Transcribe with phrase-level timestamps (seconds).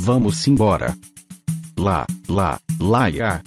[0.00, 0.96] vamos embora.
[1.78, 3.42] Lá, lá, lá ia.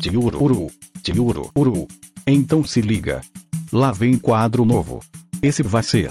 [0.00, 0.70] Tiururu,
[1.02, 1.86] tiururu.
[2.26, 3.20] Então se liga.
[3.72, 5.00] Lá vem quadro novo.
[5.40, 6.10] Esse vai ser.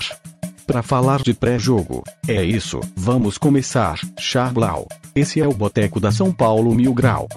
[0.66, 2.04] Pra falar de pré-jogo.
[2.28, 4.00] É isso, vamos começar.
[4.18, 4.88] Charblau.
[5.14, 7.28] Esse é o Boteco da São Paulo Mil Grau.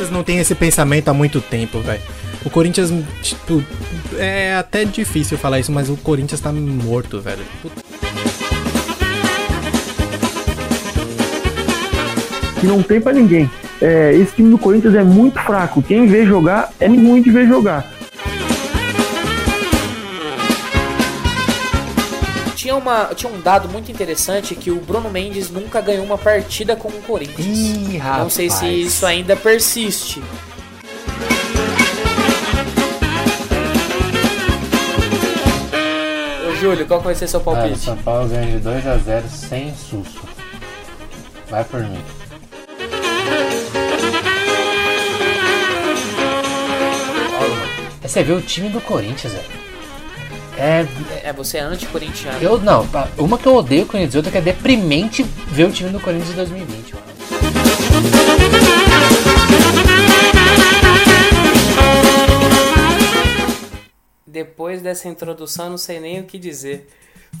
[0.00, 2.02] Corinthians não tem esse pensamento há muito tempo, velho.
[2.44, 2.90] O Corinthians,
[3.22, 3.62] tipo,
[4.16, 7.44] é até difícil falar isso, mas o Corinthians tá morto, velho.
[7.62, 7.80] Puta.
[12.60, 13.50] que não tem pra ninguém.
[13.80, 15.82] É, esse time do Corinthians é muito fraco.
[15.82, 17.90] Quem vê jogar é ruim de ver jogar.
[22.54, 26.76] Tinha, uma, tinha um dado muito interessante que o Bruno Mendes nunca ganhou uma partida
[26.76, 27.46] com o Corinthians.
[27.46, 28.86] Ih, Não sei se rapaz.
[28.86, 30.22] isso ainda persiste.
[36.60, 37.78] Júlio, qual vai ser seu palpite?
[37.78, 40.20] São Paulo ganha de 2x0 sem susto.
[41.48, 42.04] Vai por mim.
[48.02, 49.46] Você vê o time do Corinthians, velho.
[50.58, 50.86] É.
[51.24, 52.38] É, você é anti-corintiano.
[52.42, 55.88] Eu não, uma que eu odeio o Corinthians, outra que é deprimente ver o time
[55.88, 57.06] do Corinthians em 2020, mano.
[64.30, 66.88] Depois dessa introdução, eu não sei nem o que dizer.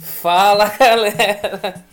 [0.00, 1.84] Fala, galera!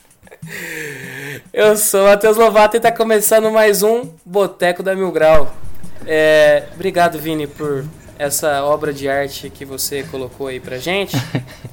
[1.53, 5.55] Eu sou o Matheus Lovato e tá começando mais um Boteco da Mil Grau.
[6.03, 7.85] É, obrigado, Vini, por
[8.17, 11.15] essa obra de arte que você colocou aí pra gente.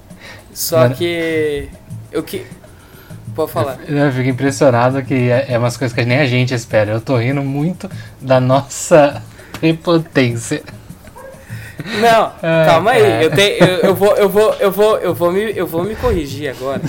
[0.53, 0.95] Só Mano.
[0.95, 1.71] que.
[2.13, 2.47] Eu que.
[3.35, 3.79] Pode falar.
[3.89, 6.93] Eu fico impressionado que é, é umas coisas que nem a gente espera.
[6.93, 9.23] Eu tô rindo muito da nossa
[9.59, 10.63] prepotência.
[12.01, 13.25] Não, Ah, calma aí.
[13.25, 15.95] Eu, tenho, eu, eu vou, eu vou, eu vou, eu vou me, eu vou me
[15.97, 16.81] corrigir agora.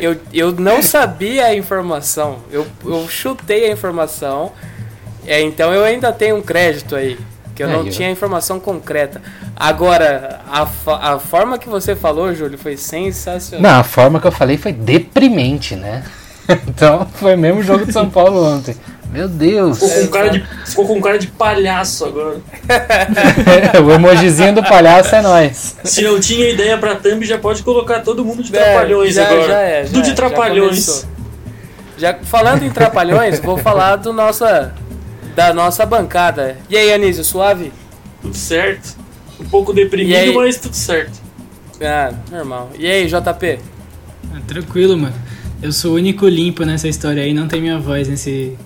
[0.00, 2.38] Eu, eu não sabia a informação.
[2.50, 4.52] Eu, eu chutei a informação.
[5.26, 7.18] É, então eu ainda tenho um crédito aí.
[7.54, 9.20] Que eu É, não eu- tinha a informação concreta.
[9.56, 10.66] Agora, a,
[11.14, 13.72] a forma que você falou, Júlio, foi sensacional.
[13.72, 16.02] Não, a forma que eu falei foi deprimente, né?
[16.66, 18.74] Então foi mesmo jogo de São Paulo ontem.
[19.10, 19.78] Meu Deus!
[19.78, 22.36] Ficou com, cara de, ficou com cara de palhaço agora.
[23.84, 25.76] o emojizinho do palhaço é nós.
[25.82, 29.26] Se não tinha ideia pra thumb, já pode colocar todo mundo de É, trapalhões já-
[29.26, 29.46] agora.
[29.46, 30.68] já é, já Tudo de é, já trapalhões.
[30.86, 31.08] começou.
[31.96, 34.74] Já, falando em trapalhões, vou falar do nossa,
[35.34, 36.56] da nossa bancada.
[36.68, 37.72] E aí, Anísio, suave?
[38.22, 38.94] Tudo certo.
[39.40, 41.18] Um pouco deprimido, mas tudo certo.
[41.80, 42.70] Ah, normal.
[42.78, 43.58] E aí, JP?
[44.34, 45.14] Ah, tranquilo, mano.
[45.62, 48.56] Eu sou o único limpo nessa história aí, não tem minha voz nesse.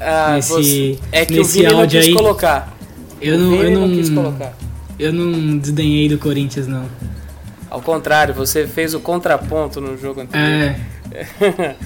[0.00, 2.76] Ah, Nesse- você- é que nesse o Vini não áudio quis aí- colocar.
[3.20, 4.52] Eu não, eu não, quis colocar.
[4.98, 6.84] eu não desdenhei do Corinthians, não.
[7.70, 10.76] Ao contrário, você fez o contraponto no jogo anterior.
[11.12, 11.74] É,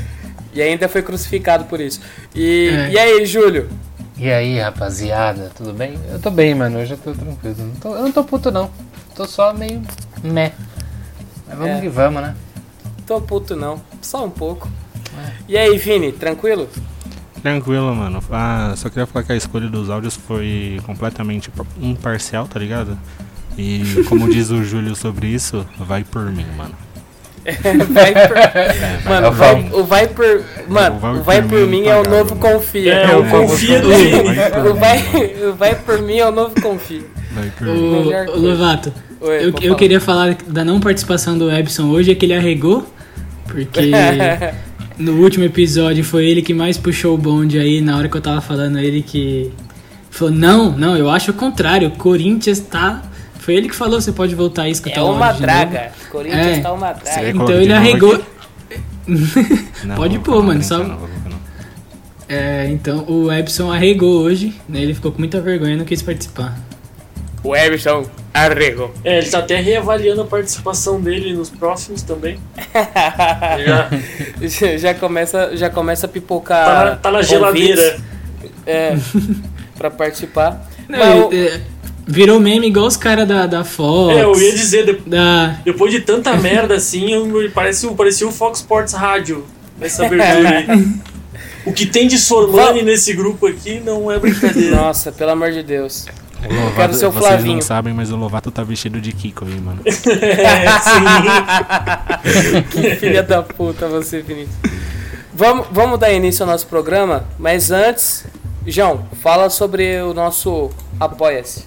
[0.52, 2.00] e ainda foi crucificado por isso.
[2.34, 2.90] E, É.
[2.92, 3.68] e aí, Júlio?
[4.18, 5.98] E aí, rapaziada, tudo bem?
[6.10, 6.78] Eu tô bem, mano.
[6.78, 7.56] Hoje eu tô tranquilo.
[7.58, 8.70] Não tô- eu não tô puto, não.
[9.14, 9.80] Tô só meio
[10.22, 10.52] meh.
[11.48, 11.80] Mas vamos É.
[11.80, 12.34] que vamos, né?
[13.06, 14.68] Tô puto não, só um pouco.
[15.18, 15.30] É.
[15.48, 16.68] E aí, Vini, tranquilo?
[17.42, 18.22] Tranquilo, mano.
[18.30, 22.98] Ah, só queria falar que a escolha dos áudios foi completamente imparcial, tá ligado?
[23.56, 26.74] E como diz o Júlio sobre isso, vai por mim, mano.
[27.90, 29.08] Vai por...
[29.10, 30.44] Mano, Eu vai, o vai por.
[30.68, 32.40] Mano, O vai o vai por por mim é o novo mano.
[32.58, 32.92] confia.
[32.92, 33.88] É, o confia do
[34.70, 34.98] O vai,
[35.48, 37.02] o vai por mim é o novo confia.
[37.32, 38.12] vai por o, mim.
[38.34, 38.36] O.
[38.38, 39.74] Lovato, Oi, eu, eu falar.
[39.76, 42.86] queria falar da não participação do Epson hoje, é que ele arregou,
[43.46, 43.90] porque
[45.00, 48.20] no último episódio foi ele que mais puxou o bonde aí, na hora que eu
[48.20, 49.50] tava falando, ele que
[50.10, 53.02] falou, não, não, eu acho o contrário, o Corinthians tá...
[53.38, 55.92] Foi ele que falou, você pode voltar aí e escutar É o uma draga.
[56.10, 56.60] Corinthians É.
[56.60, 57.30] tá uma draga.
[57.30, 58.20] Então ele arregou...
[59.84, 61.40] Não, Pode pôr, colocar, mano, não, só- não, vou colocar, não.
[62.28, 64.80] É, então o Epson arregou hoje, né?
[64.82, 66.56] Ele ficou com muita vergonha, não quis participar.
[67.42, 68.92] O Everson arregou.
[69.04, 72.38] É, ele tá até reavaliando a participação dele nos próximos também.
[73.64, 76.64] Já já começa, já começa a pipocar.
[76.66, 77.98] tá na, tá na geladeira.
[78.66, 78.96] É,
[79.76, 80.68] pra participar.
[80.88, 81.60] Não, Mas ele, é,
[82.06, 84.16] virou meme igual os caras da, da Fox.
[84.16, 88.26] É, eu ia dizer, de- Da, depois de tanta merda assim, eu, parece, o- parecia
[88.26, 89.44] o Fox Sports Rádio
[89.78, 90.66] nessa abertura aí.
[91.66, 94.74] O que tem de Sormani nesse grupo aqui não é brincadeira.
[94.74, 96.06] Nossa, pelo amor de Deus.
[96.48, 97.54] O Lovato, quero ser o vocês Flavinho.
[97.54, 99.82] não sabem, mas o Lovato tá vestido de Kiko aí, mano.
[99.84, 99.92] É,
[100.80, 102.62] sim.
[102.70, 104.56] Que filha da puta você, Vinícius.
[105.34, 108.26] Vamos, vamos dar início ao nosso programa, mas antes,
[108.66, 111.64] João, fala sobre o nosso Apoia-se.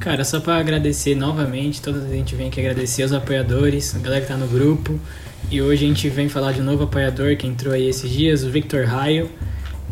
[0.00, 4.20] Cara, só pra agradecer novamente, toda a gente vem aqui agradecer os apoiadores, a galera
[4.22, 4.98] que tá no grupo.
[5.50, 8.42] E hoje a gente vem falar de um novo apoiador que entrou aí esses dias,
[8.44, 9.30] o Victor Raio.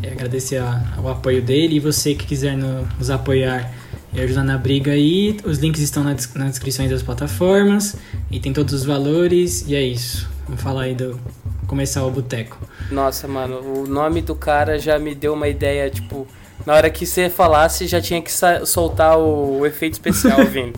[0.02, 3.70] É, agradecer a- o apoio dele e você que quiser no- nos apoiar
[4.14, 7.96] e ajudar na briga aí, os links estão na nas descrições das plataformas
[8.30, 10.28] e tem todos os valores e é isso.
[10.46, 11.18] Vamos falar aí do
[11.66, 12.56] começar o boteco.
[12.90, 16.28] Nossa, mano, o nome do cara já me deu uma ideia, tipo,
[16.64, 18.30] na hora que você falasse já tinha que
[18.64, 20.72] soltar o, o efeito especial, Vini.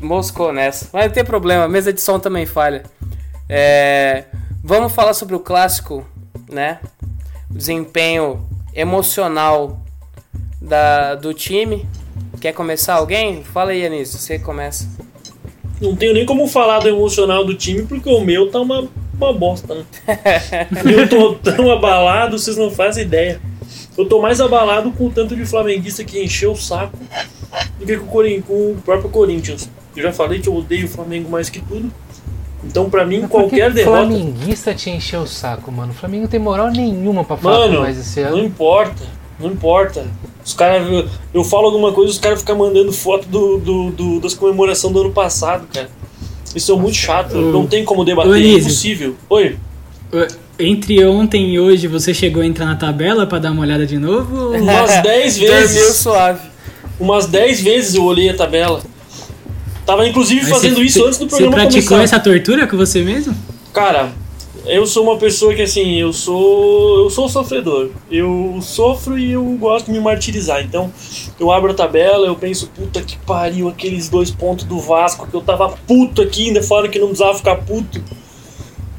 [0.00, 0.88] Moscou nessa.
[0.92, 2.82] Mas não tem problema, a mesa de som também falha.
[3.48, 4.24] É,
[4.64, 6.04] vamos falar sobre o clássico,
[6.50, 6.80] né?
[7.48, 9.80] O desempenho emocional
[10.60, 11.86] da, do time.
[12.42, 13.44] Quer começar alguém?
[13.44, 14.88] Fala aí, Anísio, você começa.
[15.80, 19.32] Não tenho nem como falar do emocional do time, porque o meu tá uma, uma
[19.32, 19.84] bosta, né?
[20.92, 23.40] eu tô tão abalado, vocês não fazem ideia.
[23.96, 26.98] Eu tô mais abalado com o tanto de flamenguista que encheu o saco
[27.78, 29.70] do que com o, Corin- com o próprio Corinthians.
[29.94, 31.92] Eu já falei que eu odeio o Flamengo mais que tudo.
[32.64, 33.98] Então, pra mim, Mas por que qualquer derrota.
[33.98, 35.92] Flamenguista te encheu o saco, mano.
[35.92, 38.44] O Flamengo não tem moral nenhuma pra falar Mano, mais esse não ano.
[38.44, 39.04] importa,
[39.38, 40.06] não importa.
[40.44, 44.34] Os caras, eu falo alguma coisa, os caras ficam mandando foto do, do, do- das
[44.34, 45.88] comemorações do ano passado, cara.
[46.54, 48.58] Isso é muito chato, não tem como debater, é Anísio.
[48.60, 49.16] impossível.
[49.30, 49.56] Oi,
[50.58, 53.96] Entre ontem e hoje, você chegou a entrar na tabela pra dar uma olhada de
[53.98, 54.50] novo?
[54.58, 56.40] umas 10 Dormiu vezes, suave.
[57.00, 58.82] umas 10 vezes eu olhei a tabela.
[59.86, 62.16] Tava inclusive Mas fazendo você- isso antes do Você programa praticou começar.
[62.16, 63.34] essa tortura com você mesmo?
[63.72, 64.10] Cara,
[64.64, 67.04] eu sou uma pessoa que assim, eu sou.
[67.04, 67.90] Eu sou sofredor.
[68.10, 70.62] Eu sofro e eu gosto de me martirizar.
[70.62, 70.92] Então,
[71.38, 75.34] eu abro a tabela, eu penso, puta que pariu, aqueles dois pontos do Vasco, que
[75.34, 78.02] eu tava puto aqui, ainda falaram que não precisava ficar puto.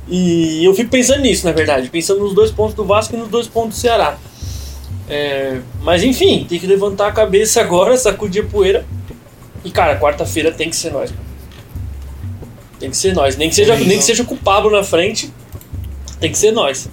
[0.07, 3.29] E eu fico pensando nisso, na verdade, pensando nos dois pontos do Vasco e nos
[3.29, 4.17] dois pontos do Ceará.
[5.09, 8.85] É, mas enfim, tem que levantar a cabeça agora, sacudir a poeira.
[9.63, 11.13] E cara, quarta-feira tem que ser nós.
[12.79, 13.37] Tem que ser nós.
[13.37, 15.31] Nem que seja, nem que seja com o Pablo na frente,
[16.23, 16.89] tem que ser nós.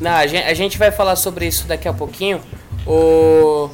[0.00, 2.40] Não, a gente, a gente vai falar sobre isso daqui a pouquinho.
[2.84, 3.70] Ô,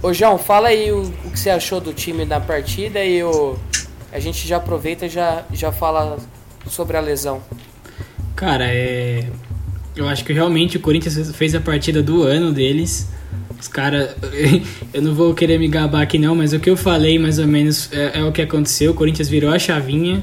[0.00, 3.58] ô João, fala aí o, o que você achou do time na partida e o,
[4.12, 6.18] a gente já aproveita e já, já fala
[6.68, 7.42] sobre a lesão.
[8.36, 9.26] Cara, é.
[9.96, 13.08] Eu acho que realmente o Corinthians fez a partida do ano deles.
[13.58, 14.14] Os caras.
[14.94, 17.46] Eu não vou querer me gabar aqui não, mas o que eu falei mais ou
[17.46, 18.92] menos é, é o que aconteceu.
[18.92, 20.22] O Corinthians virou a chavinha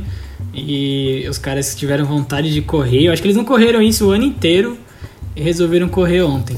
[0.53, 3.05] e os caras tiveram vontade de correr.
[3.07, 4.77] Eu acho que eles não correram isso o ano inteiro
[5.35, 6.55] e resolveram correr ontem.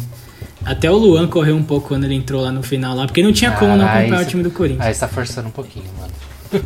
[0.65, 3.31] Até o Luan correu um pouco quando ele entrou lá no final lá, porque não
[3.31, 4.85] tinha como não Ah, acompanhar o isso- time do Corinthians.
[4.85, 6.11] Aí você tá forçando um pouquinho, mano.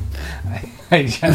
[0.91, 1.27] Aí já,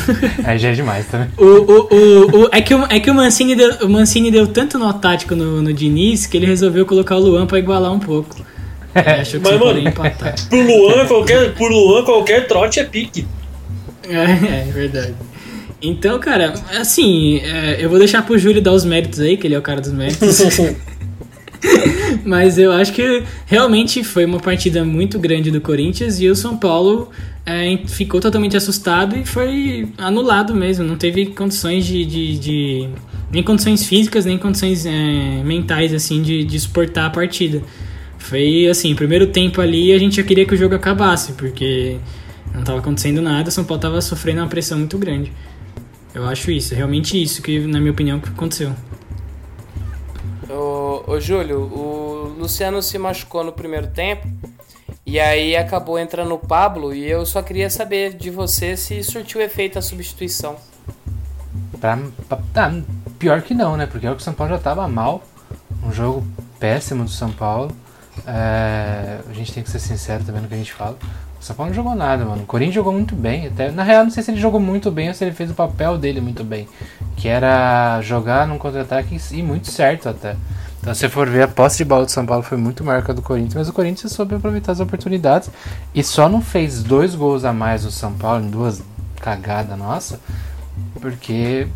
[0.45, 1.29] aí já é demais também.
[1.39, 4.49] O, o, o, o- é, que o, é que o Mancini deu, o Mancini deu
[4.49, 8.01] tanto nó tático no, no Diniz que ele resolveu colocar o Luan pra igualar um
[8.01, 8.35] pouco.
[8.97, 10.35] Ele achou que Mas, mano, empatar.
[10.49, 13.25] Pro Luan, qualquer, pro Luan, qualquer trote é pique.
[14.09, 14.23] É,
[14.69, 15.15] é verdade.
[15.87, 19.55] Então, cara, assim, é, eu vou deixar pro Júlio dar os méritos aí, que ele
[19.55, 20.41] é o cara dos méritos.
[22.25, 26.57] Mas eu acho que realmente foi uma partida muito grande do Corinthians e o São
[26.57, 27.11] Paulo
[27.47, 30.85] é, ficou totalmente assustado e foi anulado mesmo.
[30.85, 32.05] Não teve condições de.
[32.05, 32.89] de- de-
[33.31, 37.63] nem condições físicas, nem condições é, mentais, assim, de, de suportar a partida.
[38.19, 41.97] Foi assim, primeiro tempo ali a gente já queria que o jogo acabasse, porque
[42.53, 45.33] não estava acontecendo nada, o São Paulo estava sofrendo uma pressão muito grande.
[46.15, 48.73] Eu acho isso, é realmente isso que, na minha opinião, que aconteceu.
[50.49, 54.29] Ô, ô Júlio, o Luciano se machucou no primeiro tempo
[55.05, 59.41] e aí acabou entrando o Pablo e eu só queria saber de você se surtiu
[59.41, 60.57] efeito a substituição.
[61.81, 62.73] Pra, pra- tá,
[63.19, 63.87] pior que não, né?
[63.87, 65.23] Porque é o que o São Paulo já tava mal.
[65.83, 66.25] Um jogo
[66.61, 67.75] péssimo do São Paulo.
[68.27, 70.97] É, a gente tem que ser sincero também no que a gente fala.
[71.45, 72.45] São Paulo não jogou nada, mano.
[72.45, 73.49] O Corinthians jogou muito bem.
[73.49, 75.55] Até, na real, não sei se ele jogou muito bem ou se ele fez o
[75.55, 76.67] papel dele muito bem.
[77.17, 80.37] Que era jogar num contra-ataque e muito certo até.
[80.81, 83.11] Então, se for ver, a posse de bola do São Paulo foi muito maior que
[83.11, 85.51] a do Corinthians, mas o Corinthians soube aproveitar as oportunidades
[85.95, 88.83] e só não fez dois gols a mais do São Paulo em duas
[89.21, 90.21] cagadas nossa,
[90.99, 91.67] porque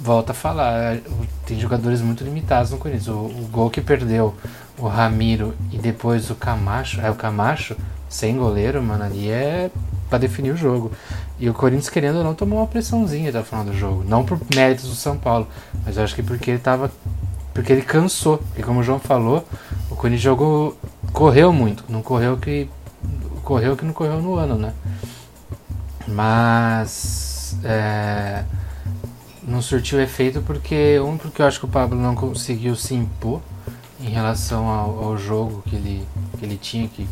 [0.00, 0.98] volta a falar,
[1.46, 3.08] tem jogadores muito limitados no Corinthians.
[3.08, 4.34] O, o gol que perdeu
[4.78, 7.76] o Ramiro e depois o Camacho, é o Camacho,
[8.14, 9.72] sem goleiro, mano, ali é
[10.08, 10.92] pra definir o jogo.
[11.36, 14.04] E o Corinthians, querendo ou não, tomou uma pressãozinha até o final do jogo.
[14.06, 15.48] Não por méritos do São Paulo,
[15.84, 16.92] mas acho que porque ele tava.
[17.52, 18.38] Porque ele cansou.
[18.38, 19.44] Porque como o João falou,
[19.90, 20.78] o Corinthians jogou.
[21.12, 21.84] correu muito.
[21.88, 22.70] Não correu que.
[23.42, 24.72] Correu que não correu no ano, né?
[26.06, 27.58] Mas.
[27.64, 28.44] É,
[29.42, 31.00] não surtiu efeito porque.
[31.00, 33.40] Um, porque eu acho que o Pablo não conseguiu se impor
[34.00, 36.06] em relação ao, ao jogo que ele,
[36.38, 37.08] que ele tinha, que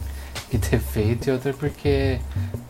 [0.52, 2.18] que ter feito, e outra porque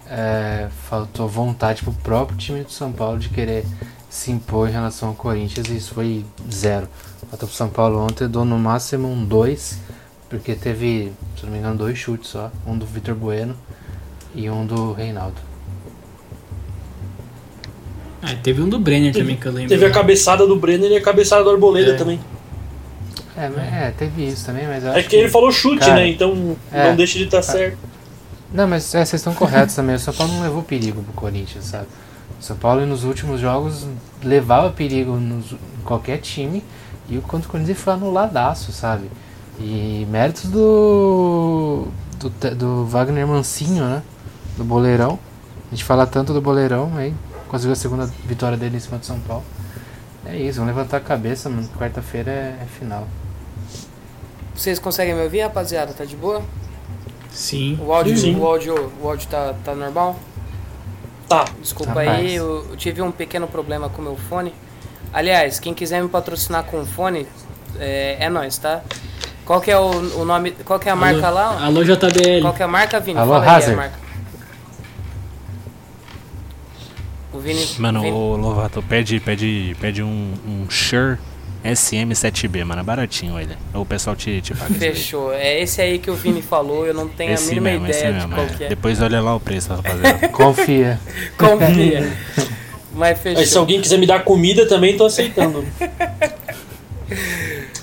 [0.08, 3.64] é, faltou vontade pro próprio time do São Paulo de querer
[4.08, 6.86] se impor em relação ao Corinthians e isso foi zero.
[7.28, 9.78] Faltou pro São Paulo ontem, dou no máximo um 2,
[10.28, 12.50] porque teve, se não me engano, dois chutes só.
[12.66, 13.56] Um do Vitor Bueno
[14.34, 15.36] e um do Reinaldo.
[18.22, 19.68] Ah, teve um do Brenner também que eu lembro.
[19.68, 21.96] Teve a cabeçada do Brenner e a cabeçada do Arboleda É.
[21.96, 22.20] também.
[23.36, 26.08] É, é, teve isso também, mas eu É acho que ele falou chute, cara, né?
[26.08, 26.88] Então é.
[26.88, 27.78] não deixa de estar certo.
[28.52, 29.96] Não, mas é, vocês estão corretos também.
[29.96, 31.86] O São Paulo não levou perigo pro Corinthians, sabe?
[32.38, 33.86] O São Paulo nos últimos jogos
[34.22, 36.62] levava perigo nos, em qualquer time
[37.08, 39.10] e o contra o Corinthians foi anuladaço, sabe?
[39.58, 44.02] E méritos do, do, do Wagner Mancinho, né?
[44.56, 45.18] Do Boleirão.
[45.70, 47.14] A gente fala tanto do Boleirão, aí
[47.48, 49.44] conseguiu a segunda vitória dele em cima do São Paulo.
[50.26, 51.68] É isso, vamos levantar a cabeça, mano.
[51.78, 53.06] Quarta-feira é, é final.
[54.62, 55.92] Vocês conseguem me ouvir, rapaziada?
[55.92, 56.40] Tá de boa?
[57.32, 57.76] Sim.
[57.84, 58.36] O áudio, Sim.
[58.38, 60.16] o áudio, o áudio tá, tá normal?
[61.28, 61.46] Tá.
[61.60, 62.20] Desculpa Rapaz.
[62.20, 64.54] aí, eu, eu tive um pequeno problema com o meu fone.
[65.12, 67.26] Aliás, quem quiser me patrocinar com fone,
[67.80, 68.82] é, é nós, tá?
[69.44, 71.64] Qual que é o, o nome, qual que é a marca Alô, lá?
[71.64, 72.42] Alô, JBL.
[72.42, 73.18] Qual que é a marca, Vini?
[73.18, 73.76] Alô, Fala aí a Hazard.
[73.76, 73.98] marca.
[77.32, 77.66] O Vini...
[77.80, 81.18] Mano, Vini- o Lovato, pede, pede, pede um, um Shure
[81.64, 82.80] SM7B, mano.
[82.80, 83.56] É baratinho ele.
[83.74, 84.74] O pessoal te, te paga.
[84.74, 85.32] Fechou.
[85.32, 87.98] É esse aí que o Vini falou, eu não tenho Esse a mínima mesmo, esse
[88.00, 88.34] ideia de mesmo.
[88.34, 88.50] qual é.
[88.50, 88.68] que é.
[88.68, 90.28] Depois olha lá o preço, rapaziada.
[90.30, 91.00] Confia.
[91.38, 92.12] Confia.
[92.94, 93.40] Mas fechou.
[93.40, 95.64] Aí se alguém quiser me dar comida também, tô aceitando.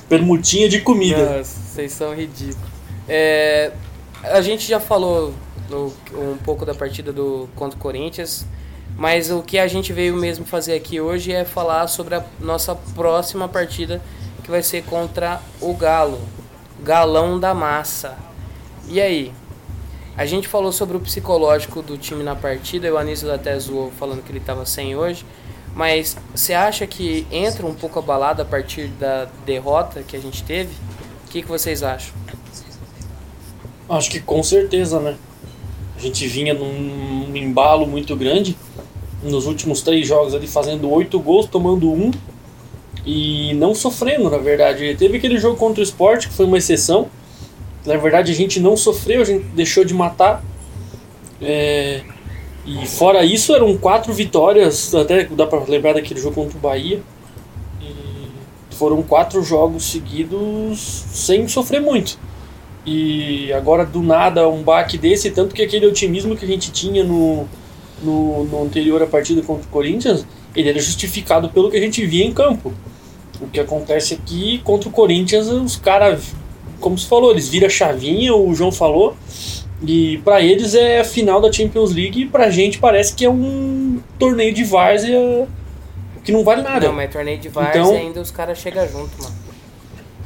[0.07, 1.37] Permutinha de comida.
[1.37, 2.69] Nossa, vocês são ridículos.
[3.07, 3.71] É,
[4.23, 5.33] a gente já falou
[5.69, 8.45] no- um pouco da partida do contra o Corinthians,
[8.99, 12.75] mas o que a gente veio mesmo fazer aqui hoje é falar sobre a nossa
[12.75, 14.01] próxima partida,
[14.43, 16.19] que vai ser contra o Galo,
[16.83, 18.17] Galão da Massa.
[18.89, 19.31] E aí?
[20.17, 24.21] A gente falou sobre o psicológico do time na partida, o Anísio até zoou falando
[24.21, 25.25] que ele estava sem hoje.
[25.73, 30.43] Mas você acha que entra um pouco abalado a partir da derrota que a gente
[30.43, 30.73] teve?
[31.25, 32.13] O que, que vocês acham?
[33.87, 35.15] Acho que com certeza, né?
[35.95, 38.57] A gente vinha num, embalo muito grande.
[39.23, 42.11] Nos últimos três jogos ali fazendo oito gols, tomando um.
[43.05, 44.95] E não sofrendo, na verdade.
[44.95, 47.07] Teve aquele jogo contra o Sport, que foi uma exceção.
[47.85, 50.43] Na verdade, a gente não sofreu, a gente deixou de matar.
[51.41, 52.01] É,
[52.65, 54.93] E fora isso, eram quatro vitórias.
[54.93, 57.01] Até dá pra lembrar daquele jogo contra o Bahia.
[57.81, 60.79] E foram quatro jogos seguidos
[61.11, 62.19] sem sofrer muito.
[62.85, 67.03] E agora do nada um baque desse, tanto que aquele otimismo que a gente tinha
[67.03, 67.47] no,
[68.03, 70.25] no, no anterior à partida contra o Corinthians,
[70.55, 72.73] ele era justificado pelo que a gente via em campo.
[73.41, 76.33] O que acontece aqui contra o Corinthians, os caras,
[76.79, 79.15] como se falou, eles viram a chavinha, o João falou,
[79.85, 83.29] e pra eles é a final da Champions League e pra gente parece que é
[83.29, 85.47] um torneio de várzea
[86.23, 86.87] que não vale nada.
[86.87, 89.35] Não, mas torneio de várzea Então- ainda os caras chegam junto, mano.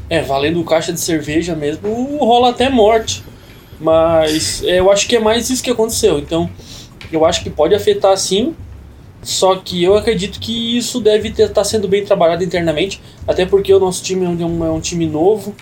[0.10, 3.24] É, valendo caixa de cerveja mesmo, rola até morte.
[3.80, 6.18] Mas é, eu acho que é mais isso que aconteceu.
[6.20, 6.50] Então,
[7.12, 8.56] eu acho que pode afetar sim.
[9.22, 13.02] Só que eu acredito que isso deve estar sendo bem trabalhado internamente.
[13.28, 15.56] Até porque o nosso time é um, é um time novo.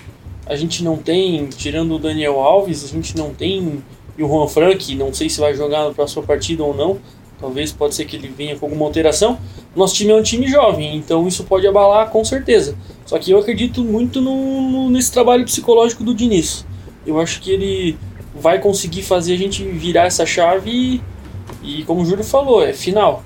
[0.47, 3.83] A gente não tem, tirando o Daniel Alves, a gente não tem.
[4.17, 6.97] E o Juan Frank, não sei se vai jogar na próxima partida ou não.
[7.39, 9.37] Talvez pode ser que ele venha com alguma alteração.
[9.75, 12.75] Nosso time é um time jovem, então isso pode abalar com certeza.
[13.05, 16.65] Só que eu acredito muito no- nesse trabalho psicológico do Diniz.
[17.05, 17.97] Eu acho que ele
[18.35, 21.01] vai conseguir fazer a gente virar essa chave e,
[21.63, 23.23] e como o Júlio falou, é final.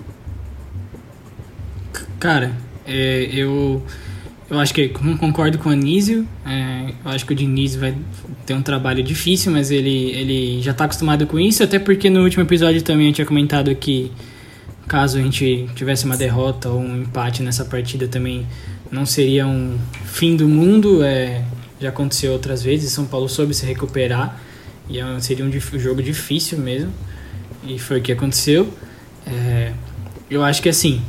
[2.20, 2.52] Cara,
[2.88, 3.82] é, eu,
[4.50, 6.28] eu acho que con- concordo com o Anísio.
[6.46, 7.96] É, eu acho que o Diniz vai
[8.46, 11.64] ter um trabalho difícil, mas ele, ele já tá acostumado com isso.
[11.64, 14.12] Até porque no último episódio também eu tinha comentado que
[14.88, 18.46] caso a gente tivesse uma derrota ou um empate nessa partida também
[18.92, 21.04] não seria um fim do mundo.
[21.04, 21.44] É,
[21.80, 22.92] já aconteceu outras vezes.
[22.92, 24.40] São Paulo soube se recuperar
[24.90, 26.92] e é seria um jogo difícil mesmo.
[27.68, 28.68] E foi o que aconteceu.
[29.26, 29.72] É,
[30.30, 31.02] eu acho que assim,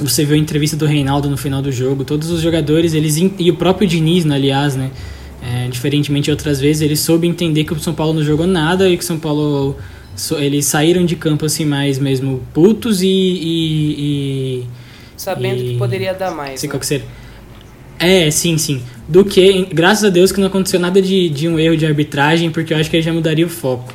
[0.00, 3.50] você viu a entrevista do Reinaldo no final do jogo, todos os jogadores, eles e
[3.50, 4.90] o próprio Diniz, né, aliás, né,
[5.42, 8.88] é, diferentemente de outras vezes, ele soube entender que o São Paulo não jogou nada
[8.88, 9.76] e que o São Paulo
[10.38, 14.64] eles saíram de campo assim mais mesmo putos e, e, e
[15.16, 16.60] Sabendo E- que poderia dar mais.
[16.60, 16.72] sei né?
[16.72, 17.06] qual que seria.
[17.98, 18.82] É, sim, sim.
[19.08, 22.50] Do que, graças a Deus que não aconteceu nada de, de um erro de arbitragem,
[22.50, 23.92] porque eu acho que ele já mudaria o foco.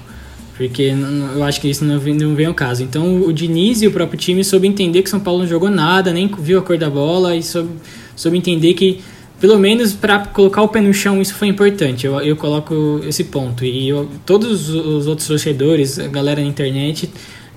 [0.60, 0.94] Porque
[1.36, 2.84] eu acho que isso não vem, não vem ao caso.
[2.84, 6.12] Então o Diniz e o próprio time soube entender que São Paulo não jogou nada,
[6.12, 7.70] nem viu a cor da bola e soube,
[8.14, 9.00] soube entender que
[9.40, 12.06] pelo menos para colocar o pé no chão, isso foi importante.
[12.06, 13.64] Eu, eu coloco esse ponto.
[13.64, 17.10] E eu, todos os outros torcedores, a galera na internet,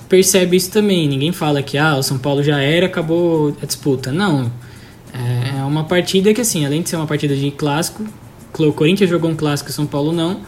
[0.08, 1.08] percebe isso também.
[1.08, 4.12] Ninguém fala que ah, o São Paulo já era, acabou a disputa.
[4.12, 4.48] Não.
[5.12, 8.04] É, é uma partida que, assim, além de ser uma partida de clássico,
[8.56, 10.40] o Corinthians jogou um clássico o São Paulo não,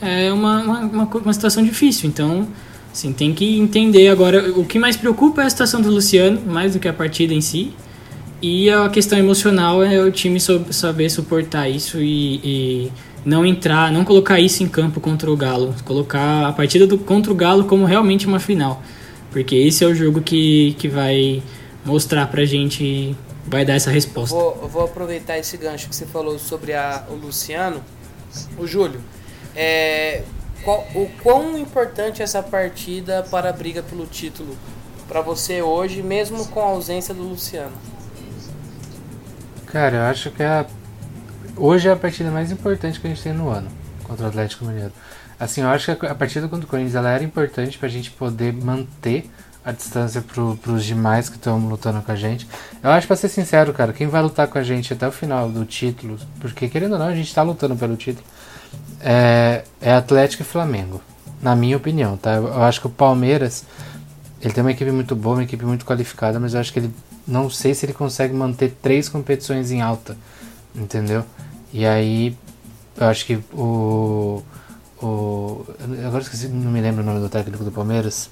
[0.00, 2.08] é uma, uma, uma, situação difícil.
[2.08, 2.48] Então,
[2.92, 4.50] assim, tem que entender agora.
[4.52, 7.40] O que mais preocupa é a situação do Luciano, mais do que a partida em
[7.40, 7.72] si.
[8.42, 12.92] E a questão emocional é o time saber suportar isso e, e,
[13.24, 15.74] não entrar, não colocar isso em campo contra o Galo.
[15.84, 18.82] Colocar a partida do, contra o Galo como realmente uma final.
[19.30, 21.42] Porque esse é o jogo que, que vai
[21.84, 23.14] mostrar pra gente,
[23.46, 24.34] vai dar essa resposta.
[24.34, 27.82] Vou, vou aproveitar esse gancho que você falou sobre a, o Luciano.
[28.58, 29.00] O Júlio,
[29.54, 30.22] é,
[30.62, 34.56] qual, o quão importante é essa partida para a briga pelo título
[35.08, 37.72] para você hoje, mesmo com a ausência do Luciano?
[39.66, 40.66] Cara, eu acho que é a...
[41.56, 43.68] hoje é a partida mais importante que a gente tem no ano
[44.04, 44.92] contra o Atlético Mineiro.
[45.38, 48.10] Assim, eu acho que a partida contra o Corinthians ela era importante para a gente
[48.10, 49.30] poder manter
[49.64, 52.46] a distância pro, pros demais que estão lutando com a gente.
[52.82, 55.48] Eu acho, pra ser sincero, cara, quem vai lutar com a gente até o final
[55.48, 58.24] do título, porque querendo ou não, a gente tá lutando pelo título,
[59.00, 61.00] é, é Atlético e Flamengo.
[61.42, 62.34] Na minha opinião, tá?
[62.34, 63.64] Eu acho que o Palmeiras,
[64.42, 66.92] ele tem uma equipe muito boa, uma equipe muito qualificada, mas eu acho que ele
[67.26, 70.16] não sei se ele consegue manter três competições em alta,
[70.74, 71.24] entendeu?
[71.72, 72.36] E aí,
[72.96, 74.42] eu acho que o.
[75.00, 75.64] o
[76.06, 78.28] agora esqueci, não me lembro o nome do técnico do Palmeiras.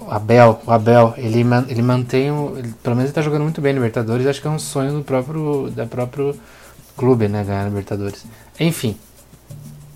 [0.00, 2.28] O Abel, o Abel, ele, ele mantém.
[2.56, 5.04] Ele, pelo menos ele tá jogando muito bem Libertadores, acho que é um sonho do
[5.04, 6.34] próprio, da próprio
[7.00, 7.42] clube, né?
[7.42, 8.26] Ganhar Libertadores.
[8.60, 8.94] Enfim,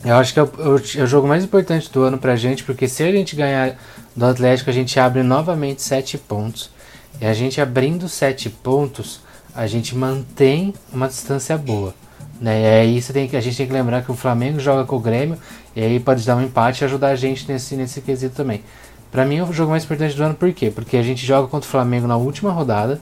[0.03, 0.51] eu acho que é o,
[0.97, 3.77] é o, jogo mais importante do ano pra gente, porque se a gente ganhar
[4.17, 6.71] do Atlético, a gente abre novamente sete pontos.
[7.21, 9.21] E a gente abrindo sete pontos,
[9.55, 11.95] a gente mantém uma distância boa.
[12.41, 12.63] Né?
[12.63, 14.97] E aí você tem que, a gente tem que lembrar que o Flamengo joga com
[14.97, 15.39] o Grêmio,
[15.77, 18.65] e aí pode dar um empate e ajudar a gente nesse, nesse quesito também.
[19.13, 20.73] Para mim é o jogo mais importante do ano, por quê?
[20.75, 23.01] Porque a gente joga contra o Flamengo na última rodada,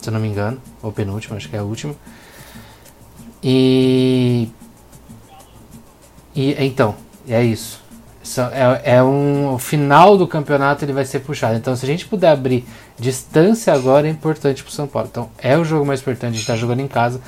[0.00, 1.94] se eu não me engano, ou penúltima, acho que é a última.
[3.42, 4.48] E.
[6.34, 6.94] E então,
[7.28, 7.82] é isso.
[8.52, 11.56] É, é um, o final do campeonato ele vai ser puxado.
[11.56, 12.64] Então, se a gente puder abrir
[12.98, 15.08] distância agora, é importante para o São Paulo.
[15.10, 16.26] Então, é o jogo mais importante.
[16.26, 17.20] A gente está jogando em casa.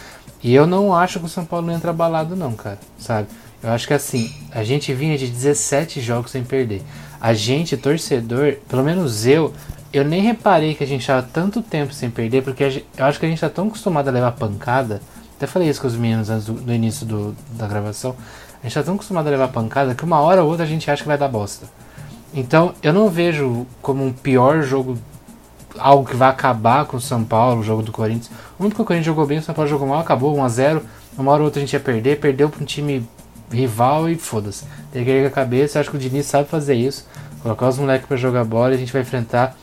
[0.42, 2.78] E eu não acho que o São Paulo entra abalado, não, cara.
[2.98, 3.28] Sabe?
[3.62, 6.82] Eu acho que assim, a gente vinha de 17 jogos sem perder.
[7.20, 9.52] A gente, torcedor, pelo menos eu,
[9.92, 13.20] eu nem reparei que a gente estava tanto tempo sem perder, porque gente, eu acho
[13.20, 15.02] que a gente está tão acostumado a levar pancada.
[15.40, 18.14] Até falei isso com os meninos antes do, do início do, da gravação.
[18.61, 20.90] A gente tá tão acostumado a levar pancada que uma hora ou outra a gente
[20.90, 21.64] acha que vai dar bosta.
[22.35, 24.98] Então eu não vejo como um pior jogo,
[25.79, 28.31] algo que vai acabar com o São Paulo, o jogo do Corinthians.
[28.59, 30.83] O único que o Corinthians jogou bem, o São Paulo jogou mal, acabou 1x0.
[31.16, 33.09] Uma hora ou outra a gente ia perder, perdeu para um time
[33.50, 34.66] rival e foda-se.
[34.94, 37.09] Erguer a cabeça, acho que o Diniz sabe fazer isso.
[37.42, 39.57] Colocar os moleques para jogar bola e a gente vai enfrentar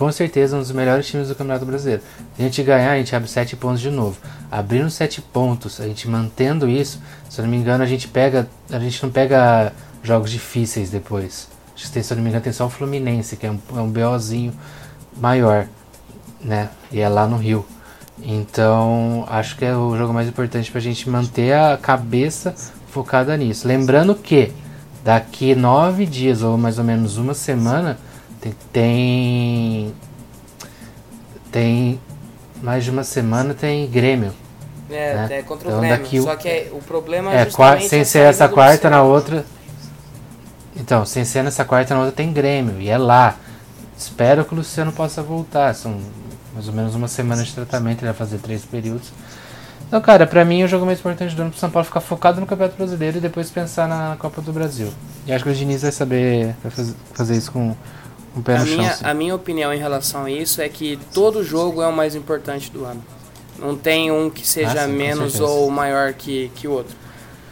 [0.00, 2.02] com certeza um dos melhores times do Campeonato Brasileiro.
[2.34, 4.16] Se a gente ganhar, a gente abre 7 pontos de novo.
[4.50, 8.48] Abrindo 7 pontos, a gente mantendo isso, se eu não me engano, a gente pega.
[8.70, 11.48] A gente não pega jogos difíceis depois.
[11.76, 14.54] Se eu não me engano, tem só o Fluminense, que é um, é um BOzinho
[15.18, 15.66] maior,
[16.42, 16.70] né?
[16.90, 17.66] E é lá no Rio.
[18.22, 22.54] Então, acho que é o jogo mais importante para a gente manter a cabeça
[22.88, 23.68] focada nisso.
[23.68, 24.50] Lembrando que
[25.04, 27.98] daqui nove dias, ou mais ou menos uma semana,
[28.40, 29.94] tem, tem,
[31.52, 32.00] tem
[32.62, 34.32] mais de uma semana tem Grêmio.
[34.90, 35.28] É, né?
[35.38, 35.98] é contra o então, Grêmio.
[35.98, 39.44] Daqui, Só que é, o problema é, é sem ser essa quarta na outra.
[40.76, 43.36] Então, sem ser nessa quarta na outra tem Grêmio e é lá.
[43.96, 45.74] Espero que o Luciano possa voltar.
[45.74, 46.00] São
[46.54, 49.12] mais ou menos uma semana de tratamento, ele vai fazer três períodos.
[49.86, 52.00] Então, cara, pra mim o jogo mais importante do ano pro São Paulo é ficar
[52.00, 54.92] focado no Campeonato Brasileiro e depois pensar na Copa do Brasil.
[55.26, 56.72] E acho que o Diniz vai saber vai
[57.12, 57.74] fazer isso com
[58.36, 59.10] um pé a no minha, chão.
[59.10, 62.70] A minha opinião em relação a isso é que todo jogo é o mais importante
[62.70, 63.02] do ano.
[63.58, 66.96] Não tem um que seja ah, sim, menos ou maior que, que o outro.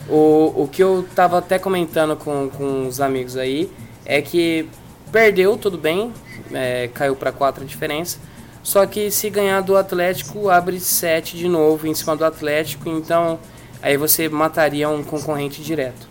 [0.09, 3.71] O, o que eu tava até comentando com, com os amigos aí
[4.07, 4.67] é que
[5.13, 6.13] perdeu, tudo bem,
[6.53, 8.19] é, caiu para 4 a diferença.
[8.63, 13.39] Só que se ganhar do Atlético, abre 7 de novo em cima do Atlético, então
[13.83, 16.09] aí você mataria um concorrente direto.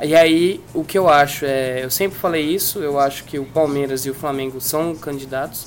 [0.00, 1.84] E aí, o que eu acho é.
[1.84, 5.66] Eu sempre falei isso, eu acho que o Palmeiras e o Flamengo são candidatos.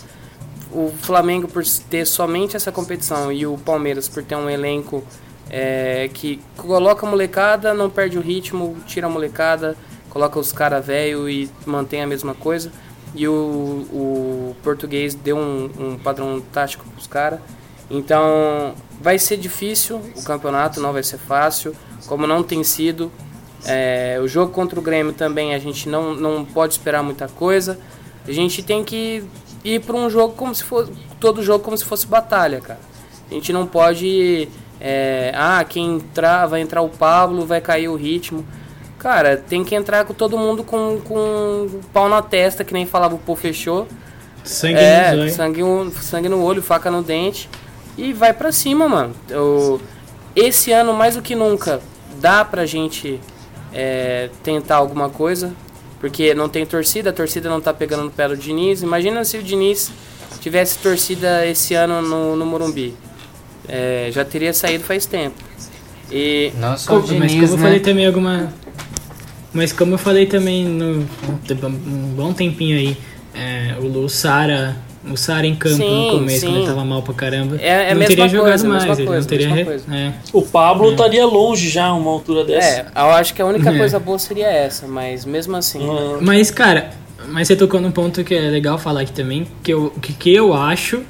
[0.72, 5.04] O Flamengo, por ter somente essa competição, e o Palmeiras, por ter um elenco
[5.50, 9.76] é, que coloca a molecada, não perde o ritmo, tira a molecada,
[10.10, 12.72] coloca os caras velho e mantém a mesma coisa.
[13.13, 13.34] E o,
[13.91, 17.39] o português deu um, um padrão tático para os caras.
[17.89, 21.76] Então vai ser difícil, o campeonato não vai ser fácil,
[22.08, 23.12] como não tem sido.
[23.65, 27.78] É, o jogo contra o Grêmio também a gente não, não pode esperar muita coisa.
[28.28, 29.24] A gente tem que
[29.63, 32.80] ir para um jogo como se fosse todo jogo como se fosse batalha, cara.
[33.30, 34.47] A gente não pode
[34.80, 38.45] é, ah, quem entrar vai entrar o Pablo, vai cair o ritmo.
[38.97, 43.15] Cara, tem que entrar com todo mundo com, com pau na testa, que nem falava
[43.15, 43.88] o Pô fechou.
[44.43, 45.62] Sangue É, no sangue,
[46.02, 47.50] sangue no olho, faca no dente.
[47.97, 49.13] E vai pra cima, mano.
[49.30, 49.80] Eu-
[50.36, 51.82] esse ano, mais do que nunca,
[52.19, 53.19] dá pra gente
[53.74, 55.54] é, tentar alguma coisa.
[56.00, 58.82] Porque não tem torcida, a torcida não tá pegando no pé do Diniz.
[58.82, 59.92] Imagina se o Diniz
[60.40, 62.96] tivesse torcida esse ano no, no Morumbi.
[63.68, 65.36] É, já teria saído faz tempo.
[66.12, 67.64] E Não só o mas Diniz, como eu né?
[67.64, 68.54] falei também alguma.
[69.54, 71.08] Mas como eu falei também no
[71.64, 72.98] um bom tempinho aí,
[73.36, 74.78] é, o Lu Sara,
[75.10, 76.48] o Sara em campo Sim, no começo, sim.
[76.48, 79.08] quando ele tava mal pra caramba, É- é não teria jogado coisa, mais, mesma ele
[79.08, 79.66] coisa, não teria.
[79.66, 79.96] coisa.
[79.96, 80.12] é.
[80.32, 82.68] O Pablo estaria longe já uma altura dessa.
[82.68, 83.78] é, eu acho que a única É.
[83.78, 85.80] coisa boa seria essa, mas mesmo assim.
[85.90, 86.92] Ah, Mas, cara,
[87.30, 90.34] mas você tocou num ponto que é legal falar aqui também, que eu, que, que
[90.34, 91.02] eu acho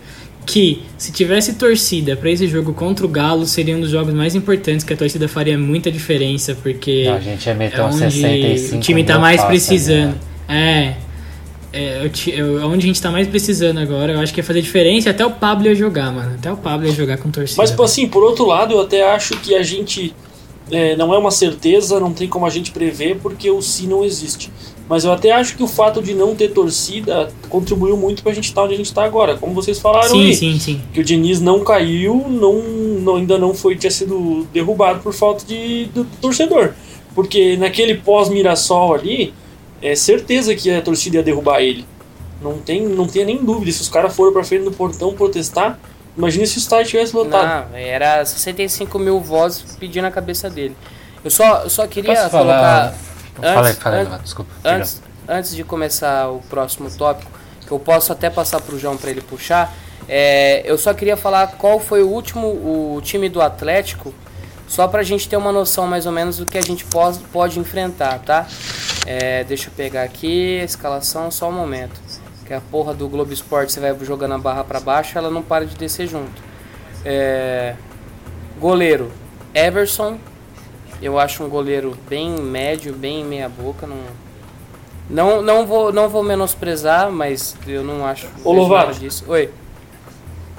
[0.45, 4.33] que se tivesse torcida pra esse jogo contra o Galo, seria um dos jogos mais
[4.35, 7.95] importantes, que a torcida faria muita diferença, porque Não, a gente ia meter é onde
[7.97, 10.15] 65 o time tá mais fácil, precisando.
[10.49, 10.95] né?
[10.97, 11.10] É.
[11.73, 14.43] É, o ti- é onde a gente tá mais precisando agora, eu acho que ia
[14.43, 16.35] fazer diferença, até o Pablo ia jogar, mano.
[16.37, 17.61] Até o Pablo ia jogar com torcida.
[17.61, 20.13] Mas, tipo assim, por outro lado, eu até acho que a gente
[20.69, 24.03] é, não é uma certeza, não tem como a gente prever, porque o si não
[24.03, 24.51] existe.
[24.89, 28.45] Mas eu até acho que o fato de não ter torcida contribuiu muito pra gente
[28.45, 29.37] estar onde a gente tá agora.
[29.37, 30.81] Como vocês falaram sim, aí, sim, sim.
[30.93, 32.55] que o Diniz não caiu, não,
[32.99, 36.71] não- ainda não foi tinha sido derrubado por falta de do torcedor.
[37.15, 39.33] Porque naquele pós-Mirassol ali,
[39.81, 41.85] é certeza que a torcida ia derrubar ele.
[42.41, 43.71] Não tem, não tem nem dúvida.
[43.71, 45.77] Se os caras foram pra frente do portão protestar,
[46.17, 47.69] imagina se o estádio tivesse lotado.
[47.71, 50.75] Não, era 65 mil vozes pedindo a cabeça dele.
[51.23, 52.47] Eu só, eu só queria Posso colocar.
[52.59, 52.93] falar?
[53.53, 54.51] Fala aí, antes- fala aí, antes- Levato, desculpa.
[54.65, 57.31] Antes, antes de começar o próximo tópico,
[57.65, 59.71] que eu posso até passar pro João para ele puxar,
[60.09, 64.11] é, eu só queria falar qual foi o último o time do Atlético,
[64.71, 67.59] só pra gente ter uma noção mais ou menos do que a gente pode, pode
[67.59, 68.47] enfrentar, tá?
[69.05, 71.99] É, deixa eu pegar aqui a escalação, só um momento.
[72.45, 75.41] Que a porra do Globo Esporte você vai jogando a barra pra baixo, ela não
[75.41, 76.41] para de descer junto.
[77.03, 77.75] É,
[78.61, 79.11] goleiro,
[79.53, 80.17] Everson,
[81.01, 83.97] eu acho um goleiro bem médio, bem meia boca, não
[85.09, 88.97] não, não vou não vou menosprezar, mas eu não acho Ô, Lovato.
[89.27, 89.49] Oi.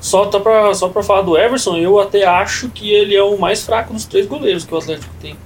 [0.03, 3.39] Só, tá pra, só pra falar do Everson, eu até acho que ele é o
[3.39, 5.37] mais fraco dos três goleiros que o Atlético tem.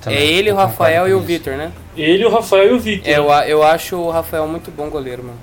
[0.00, 1.20] Também, É ele, o Rafael e o.
[1.20, 1.72] Vitor, né?
[1.96, 3.08] Ele, o Rafael e o Vitor.
[3.10, 5.38] É, eu, eu acho o Rafael muito bom goleiro, mano.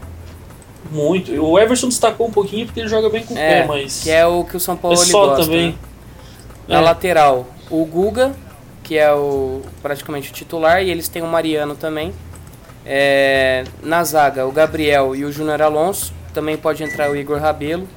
[0.92, 1.32] Muito.
[1.44, 4.04] O Everson destacou um pouquinho porque ele joga bem com o É, pé, mas.
[4.04, 5.68] que é o que o São Paulo é ele gosta, também.
[5.70, 5.76] né?
[6.68, 6.82] Na É.
[6.82, 8.34] lateral, o Guga,
[8.84, 12.14] que é o praticamente o titular, e eles têm o Mariano também.
[12.86, 16.14] É, na zaga, o Gabriel e o Júnior Alonso.
[16.34, 17.88] Também pode entrar o Igor Rabelo.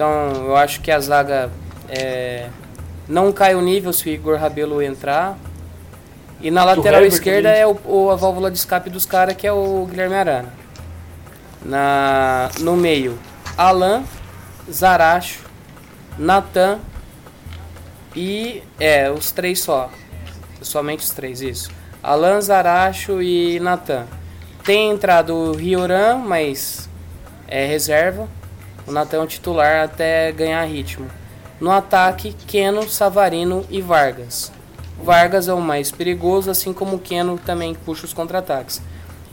[0.00, 1.50] Então, eu acho que a zaga
[1.86, 2.48] é,
[3.06, 5.36] não cai o nível se o Igor Rabelo entrar.
[6.40, 9.52] E na lateral esquerda é o, o- a válvula de escape dos caras, que é
[9.52, 10.54] o Guilherme Arana.
[11.62, 13.18] Na, no meio,
[13.58, 14.02] Alan,
[14.72, 15.40] Zaracho,
[16.18, 16.78] Natan
[18.16, 18.62] e.
[18.80, 19.90] É, os três só.
[20.62, 21.70] Somente os três, isso.
[22.02, 24.06] Alan, Zaracho e Natan.
[24.64, 26.88] Tem entrado o Rioran, mas
[27.46, 28.39] é reserva.
[28.90, 31.08] O Natan é o titular até ganhar ritmo.
[31.60, 34.50] No ataque, Keno, Savarino e Vargas.
[35.00, 38.82] Vargas é o mais perigoso, assim como Keno também puxa os contra-ataques.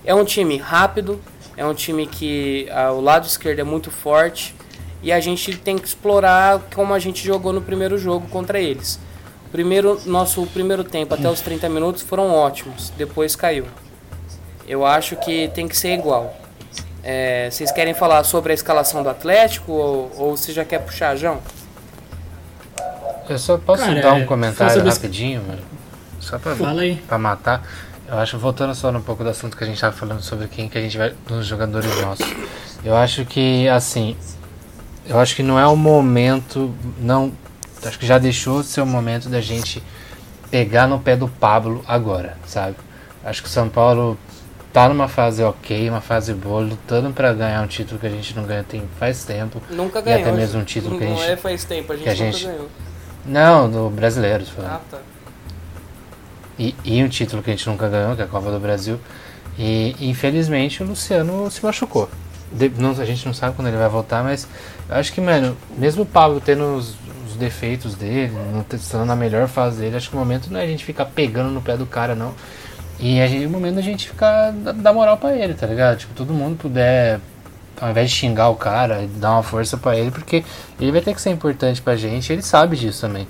[0.05, 1.19] É um time rápido,
[1.57, 4.53] é um time que ah, o lado esquerdo é muito forte
[5.01, 8.99] e a gente tem que explorar como a gente jogou no primeiro jogo contra eles.
[9.51, 13.65] Primeiro, nosso primeiro tempo até os 30 minutos foram ótimos, depois caiu.
[14.67, 16.46] Eu acho que tem que ser igual.
[17.09, 21.15] É, vocês querem falar sobre a escalação do Atlético ou, ou você já quer puxar,
[21.15, 21.39] João?
[23.29, 25.61] Eu só posso Cara, dar é, um comentário sobre os- rapidinho, mano?
[26.19, 26.95] Só pra, Fala aí.
[27.07, 27.65] pra matar.
[28.09, 30.67] Eu acho, voltando só um pouco do assunto que a gente tava falando sobre quem
[30.67, 31.13] que a gente vai.
[31.27, 32.27] dos jogadores nossos.
[32.83, 34.15] Eu acho que, assim.
[35.05, 36.73] Eu acho que não é o momento.
[36.99, 37.31] Não.
[37.85, 39.81] Acho que já deixou de ser o momento da gente
[40.51, 42.75] pegar no pé do Pablo agora, sabe?
[43.23, 44.17] Acho que o São Paulo
[44.83, 48.35] tá numa fase ok, uma fase boa, lutando pra ganhar um título que a gente
[48.35, 49.61] não ganha tem faz tempo.
[49.69, 50.21] Nunca E ganhou.
[50.21, 52.13] até mesmo um título que a não gente- é faz tempo, a gente que a
[52.13, 52.69] nunca gente- ganhou.
[53.25, 54.43] Não, do brasileiro.
[54.59, 54.97] Ah, tá.
[56.59, 58.99] E, e um título que a gente nunca ganhou, que é a Copa do Brasil.
[59.59, 62.09] E infelizmente o Luciano se machucou.
[62.49, 64.47] de- não- a gente não sabe quando ele vai voltar, mas
[64.87, 66.95] eu acho que, mano, mesmo o Pablo tendo os,
[67.27, 70.63] os defeitos dele, não estando na melhor fase dele, acho que o momento não é
[70.63, 72.33] a gente ficar pegando no pé do cara, não.
[72.99, 75.67] E a gente, o momento é a gente ficar da- dar moral pra ele, tá
[75.67, 75.97] ligado?
[75.97, 77.19] Tipo, todo mundo puder,
[77.79, 80.43] ao invés de xingar o cara, dar uma força pra ele, porque
[80.79, 83.27] ele vai ter que ser importante pra gente, ele sabe disso também.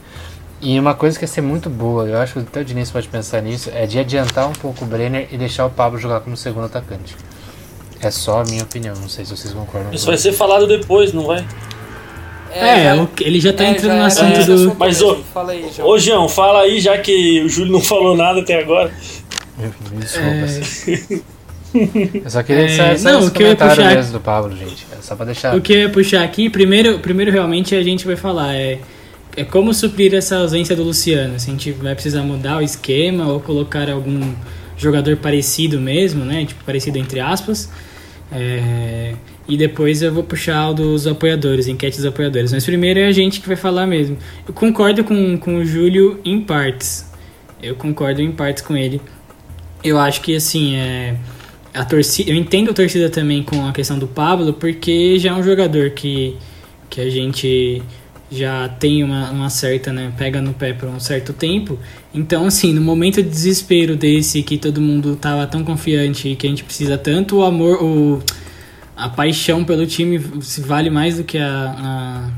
[0.61, 3.07] E uma coisa que ia ser muito boa, eu acho que até o Diniz pode
[3.09, 6.35] pensar nisso, é de adiantar um pouco o Brenner e deixar o Pablo jogar como
[6.37, 7.15] segundo atacante.
[8.01, 9.91] É só a minha opinião, não sei se vocês concordam.
[9.91, 11.45] Isso com vai ser falado depois, não vai?
[12.49, 14.75] É, já- o- ele já tá é, entrando já no assunto esse do.
[14.75, 15.89] Mas, ô, Fala aí, João.
[15.89, 18.91] Ô, João, fala aí, já que o Júlio não falou nada até agora.
[19.57, 21.17] Desculpa.
[22.23, 24.85] Eu só queria É, só não, o que eu ia puxar- mesmo do Pablo, gente.
[24.91, 25.55] É só pra deixar.
[25.55, 28.79] O que eu ia puxar aqui, primeiro, primeiro realmente a gente vai falar é,
[29.35, 31.39] é como suprir essa ausência do Luciano.
[31.39, 34.33] Se a gente vai precisar mudar o esquema ou colocar algum
[34.77, 36.45] jogador parecido mesmo, né?
[36.45, 37.69] Tipo, parecido entre aspas.
[38.31, 39.13] É,
[39.47, 42.51] e depois eu vou puxar o dos apoiadores, enquete dos apoiadores.
[42.51, 44.17] Mas primeiro é a gente que vai falar mesmo.
[44.47, 47.05] Eu concordo com, com o Júlio em partes.
[47.61, 49.01] Eu concordo em partes com ele.
[49.83, 51.15] Eu acho que assim, é
[51.73, 55.33] a torcida, eu entendo a torcida também com a questão do Pablo, porque já é
[55.33, 56.35] um jogador que,
[56.89, 57.81] que a gente
[58.29, 61.79] já tem uma, uma certa, né, pega no pé por um certo tempo.
[62.13, 66.47] Então, assim, no momento de desespero desse, que todo mundo tava tão confiante e que
[66.47, 68.21] a gente precisa tanto, o amor, o,
[68.95, 72.29] a paixão pelo time se vale mais do que a, a,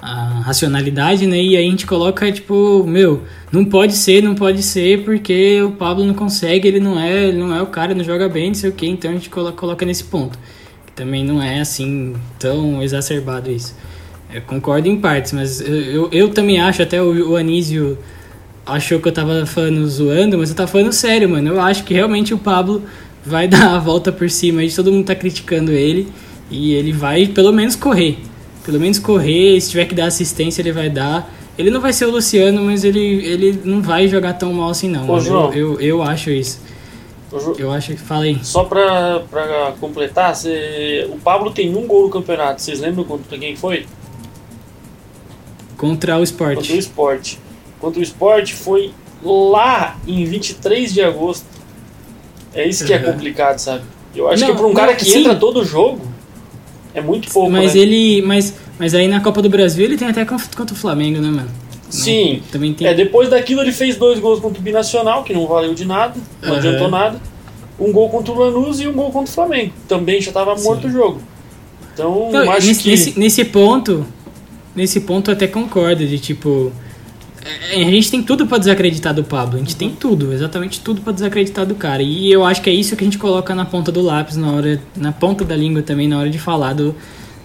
[0.00, 1.42] a racionalidade, né?
[1.42, 5.72] E aí a gente coloca, tipo, meu, não pode ser, não pode ser, porque o
[5.72, 8.54] Pablo não consegue, ele não é, ele não é o cara, não joga bem, não
[8.54, 10.38] sei o que, então a gente colo- coloca nesse ponto.
[10.86, 13.74] Que também não é assim tão exacerbado isso.
[14.32, 17.98] Eu concordo em partes, mas eu, eu, eu também acho, até o, o Anísio
[18.64, 21.48] achou que eu tava falando zoando, mas eu tava falando sério, mano.
[21.48, 22.82] Eu acho que realmente o Pablo
[23.24, 26.08] vai dar a volta por cima aí, todo mundo tá criticando ele,
[26.50, 28.18] e ele vai pelo menos correr.
[28.68, 31.32] Pelo menos correr, se tiver que dar assistência, ele vai dar.
[31.56, 34.90] Ele não vai ser o Luciano, mas ele, ele não vai jogar tão mal assim,
[34.90, 35.08] não.
[35.08, 35.18] Ô.
[35.18, 35.50] João.
[35.54, 36.60] Eu, eu, eu acho isso.
[37.32, 37.96] Ô, Eu acho que.
[37.96, 38.38] Fala aí.
[38.42, 42.60] Só pra, pra completar, cê- o Pablo tem um gol no campeonato.
[42.60, 43.86] Vocês lembram contra quem foi?
[45.78, 46.78] Contra o Contra o esporte.
[46.78, 47.34] Sport.
[47.80, 48.92] Contra o Sport foi
[49.24, 51.46] lá em 23 de agosto.
[52.52, 53.12] É isso que é Uhum.
[53.12, 53.84] complicado, sabe?
[54.14, 55.20] Eu acho Não, que pra um cara que sim.
[55.20, 56.00] entra todo jogo,
[56.94, 57.80] é muito pouco, Mas né?
[57.80, 58.22] ele.
[58.22, 61.28] Mas, mas aí na Copa do Brasil ele tem até contra contra o Flamengo, né,
[61.28, 61.50] mano?
[61.90, 62.42] Sim.
[62.52, 62.86] Também tem.
[62.86, 66.14] É, depois daquilo ele fez dois gols contra o Binacional, que não valeu de nada,
[66.42, 66.56] não Uhum.
[66.56, 67.20] adiantou nada.
[67.80, 69.72] Um gol contra o Lanús e um gol contra o Flamengo.
[69.86, 71.20] Também já tava morto o jogo.
[71.94, 72.90] Então, Não, acho nesse, que...
[72.90, 74.04] nesse, nesse ponto,
[74.74, 76.72] nesse ponto eu até concordo de tipo,
[77.72, 81.12] a gente tem tudo pra desacreditar do Pablo, a gente tem tudo, exatamente tudo pra
[81.12, 82.02] desacreditar do cara.
[82.02, 84.52] E eu acho que é isso que a gente coloca na ponta do lápis na
[84.52, 86.94] hora, na ponta da língua também na hora de falar do,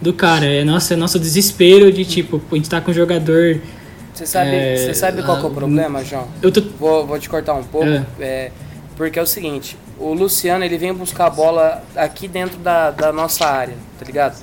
[0.02, 0.46] do cara.
[0.46, 3.62] É nosso, é nosso desespero de tipo, a gente tá com um jogador,
[4.14, 6.28] Você sabe, É, você sabe qual que é o ah, problema, João?
[6.42, 8.06] eu tô Vou, vou te cortar um pouco, É.
[8.20, 8.52] é,
[8.96, 13.12] porque é o seguinte, o Luciano ele vem buscar a bola aqui dentro da, da
[13.12, 14.38] nossa área, tá ligado?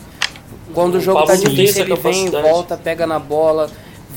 [0.72, 3.68] Quando o O jogo Pablo tá difícil, ele vem, volta, pega na bola,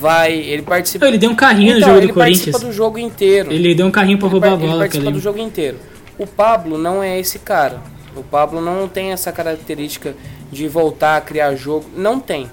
[0.04, 1.08] vai, ele participa.
[1.08, 2.76] ele deu um carrinho Então, no jogo ele do participa Corinthians.
[2.76, 3.52] do jogo inteiro.
[3.54, 5.78] Ele deu um carrinho pra Ele roubar a ele bola, eu participa do jogo inteiro.
[6.20, 7.82] O Pablo não é esse cara.
[8.14, 10.14] O Pablo não tem essa característica
[10.52, 11.86] de voltar a criar jogo.
[11.96, 12.52] Não tem.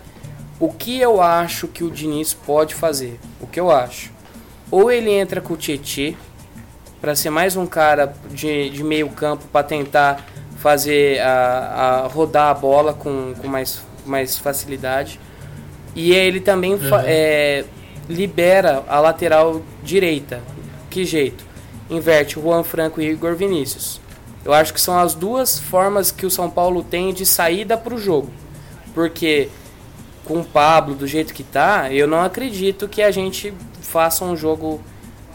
[0.61, 3.19] O que eu acho que o Diniz pode fazer?
[3.41, 4.13] O que eu acho?
[4.71, 6.15] Ou ele entra com o Tietê
[7.01, 10.25] para ser mais um cara de, de meio campo para tentar
[10.59, 15.19] fazer a, a rodar a bola com, com mais, mais facilidade.
[15.95, 16.81] E ele também Uhum.
[17.05, 17.65] é,
[18.09, 20.41] libera a lateral direita.
[20.89, 21.45] Que jeito?
[21.89, 24.01] Inverte o Juan Franco e Igor Vinícius.
[24.45, 27.95] Eu acho que são as duas formas que o São Paulo tem de saída para
[27.95, 28.31] o jogo.
[28.95, 29.49] Porque
[30.25, 34.37] com o Pablo do jeito que tá, eu não acredito que a gente faça um
[34.37, 34.81] jogo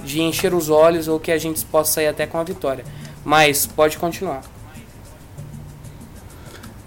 [0.04, 2.86] de encher os olhos ou que a gente possa sair até com a vitória.
[3.24, 4.42] Mas pode continuar.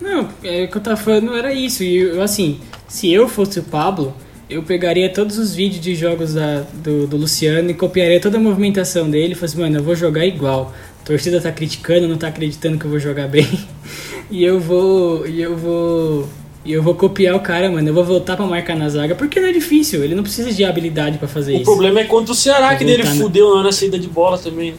[0.01, 1.83] Não, é, o que eu tava falando era isso.
[1.83, 4.15] E eu, assim, se eu fosse o Pablo,
[4.51, 8.41] eu pegaria todos os vídeos de jogos da, do, do Luciano e copiaria toda a
[8.41, 10.73] movimentação dele e falasse, mano, eu vou jogar igual.
[11.03, 13.47] A torcida tá criticando, não tá acreditando que eu vou jogar bem.
[14.31, 15.27] e eu vou.
[15.27, 16.29] E eu vou.
[16.65, 17.89] E eu vou copiar o cara, mano.
[17.89, 20.03] Eu vou voltar pra marcar na zaga, porque não é difícil.
[20.05, 21.65] Ele não precisa de habilidade pra fazer O isso.
[21.65, 24.75] problema é contra o Ceará, que dele na- fudeu na- na saída de bola também.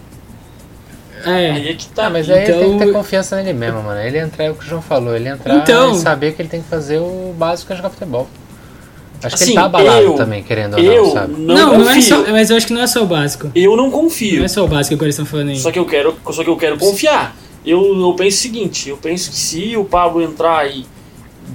[1.25, 1.51] É.
[1.51, 2.07] Aí é que tá.
[2.07, 3.99] Ah, mas aí ele tem que Então- ter confiança nele mesmo, mano.
[4.01, 6.49] Ele entrar, é o que o João falou, ele entrar Então- e saber que ele
[6.49, 8.27] tem que fazer o básico é jogar futebol.
[9.21, 11.33] Acho que Assim, ele tá abalado eu- também, querendo ou eu não, sabe?
[11.33, 12.23] não, Não, não, é só.
[12.31, 13.51] Mas eu acho que não é só o básico.
[13.53, 14.37] Eu não confio.
[14.39, 15.59] Não é só o básico que eles estão falando aí.
[15.59, 17.35] Só que eu quero, só que eu quero confiar.
[17.65, 20.85] eu, eu penso o seguinte, eu penso que se o Pablo entrar aí,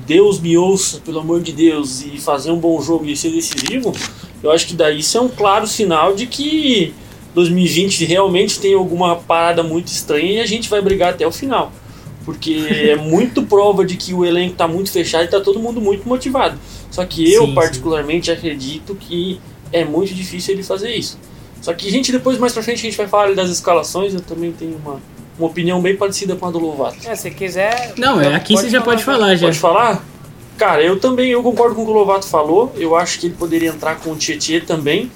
[0.07, 3.93] Deus me ouça, pelo amor de Deus, e fazer um bom jogo e ser decisivo,
[4.43, 6.93] eu acho que daí isso é um claro sinal de que
[7.35, 11.73] 2020 realmente tem alguma parada muito estranha e a gente vai brigar até o final.
[12.25, 12.55] Porque
[12.91, 16.09] é muito prova de que o elenco está muito fechado e está todo mundo muito
[16.09, 16.59] motivado.
[16.91, 17.55] Só que eu, Sim, sim.
[17.55, 19.41] particularmente, acredito que
[19.73, 21.19] é muito difícil ele fazer isso.
[21.61, 24.15] Só que, gente, depois mais pra frente a gente vai falar das escalações.
[24.15, 25.01] Eu também tenho uma,
[25.39, 26.97] uma opinião bem parecida com a do Lovato.
[27.07, 27.95] É, se quiser.
[27.97, 29.47] Não, é, aqui você já pode falar já.
[29.47, 30.05] Pode falar?
[30.57, 32.73] Cara, eu também eu concordo com o que o Lovato falou.
[32.77, 35.11] Eu acho que ele poderia entrar com o Tietchan também.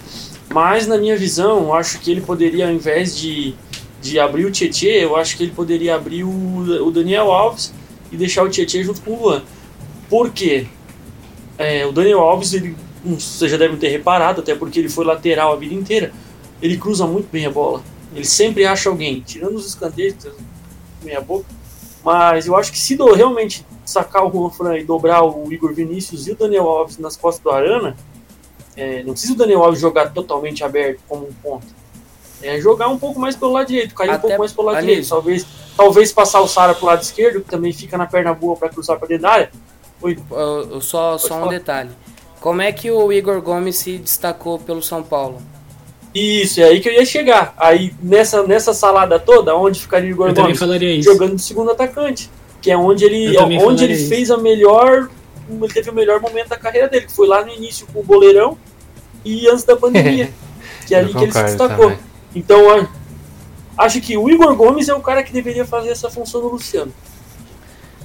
[0.50, 3.54] Mas na minha visão, eu acho que ele poderia, ao invés de,
[4.00, 7.72] de abrir o Tietchan, eu acho que ele poderia abrir o, o Daniel Alves
[8.11, 9.42] e deixar o Tietchan junto com o Luan.
[10.08, 10.66] Por quê?
[11.58, 15.52] É, o Daniel Alves, ele, vocês já devem ter reparado, até porque ele foi lateral
[15.52, 16.12] a vida inteira.
[16.62, 17.82] Ele cruza muito bem a bola.
[18.14, 20.14] Ele sempre acha alguém, tirando os escanteios,
[21.02, 21.46] meia boca.
[22.02, 25.72] Mas eu acho que se do, realmente sacar o Juan Fran e dobrar o Igor
[25.74, 27.96] Vinícius e o Daniel Alves nas costas do Arana,
[28.78, 31.66] é, não precisa o Daniel Alves jogar totalmente aberto como um ponto.
[32.40, 34.76] É jogar um pouco mais pelo lado direito, cair um Até- pouco mais pelo lado
[34.78, 34.94] Anísio.
[34.94, 35.08] direito.
[35.10, 38.68] Talvez, talvez passar o Sara pro lado esquerdo, que também fica na perna boa para
[38.68, 39.50] cruzar para dentro da área.
[40.00, 41.50] Oi, Eu- eu só, só um falar.
[41.50, 41.90] detalhe.
[42.40, 45.42] Como é que o Igor Gomes se destacou pelo São Paulo?
[46.14, 47.52] Isso, é aí que eu ia chegar.
[47.56, 50.58] Aí nessa, nessa salada toda, onde ficaria o Igor Eu Gomes?
[50.58, 51.10] falaria isso.
[51.12, 52.30] Jogando de segundo atacante.
[52.62, 54.08] Que é onde ele, Eu onde ele isso.
[54.08, 55.08] fez a melhor.
[55.50, 58.02] Ele teve o melhor momento da carreira dele, que foi lá no início com o
[58.02, 58.56] goleirão
[59.24, 60.31] e antes da pandemia.
[60.87, 61.76] que é ali Eu que ele se destacou.
[61.90, 61.98] também.
[62.35, 62.88] Então,
[63.76, 66.92] acho que o Igor Gomes é o cara que deveria fazer essa função do Luciano.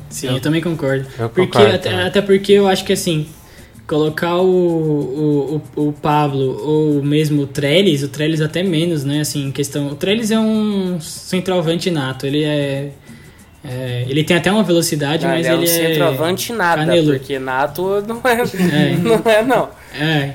[0.10, 1.08] Sim, eu também concordo.
[1.18, 2.06] Eu porque, concordo até, também.
[2.06, 3.28] até porque eu acho que assim,
[3.88, 9.22] colocar o, o, o, o Pablo ou mesmo o Trellis, o Trellis até menos, né?
[9.22, 9.88] Assim, em questão.
[9.88, 12.92] O Trellis é um centroavante nato, ele é.
[13.66, 15.88] é, ele tem até uma velocidade, Não, mas ele é um ele é.
[15.90, 17.18] centroavante nada, caneludo.
[17.18, 18.98] porque nato não é, É.
[19.02, 19.70] não é não.
[20.00, 20.34] É,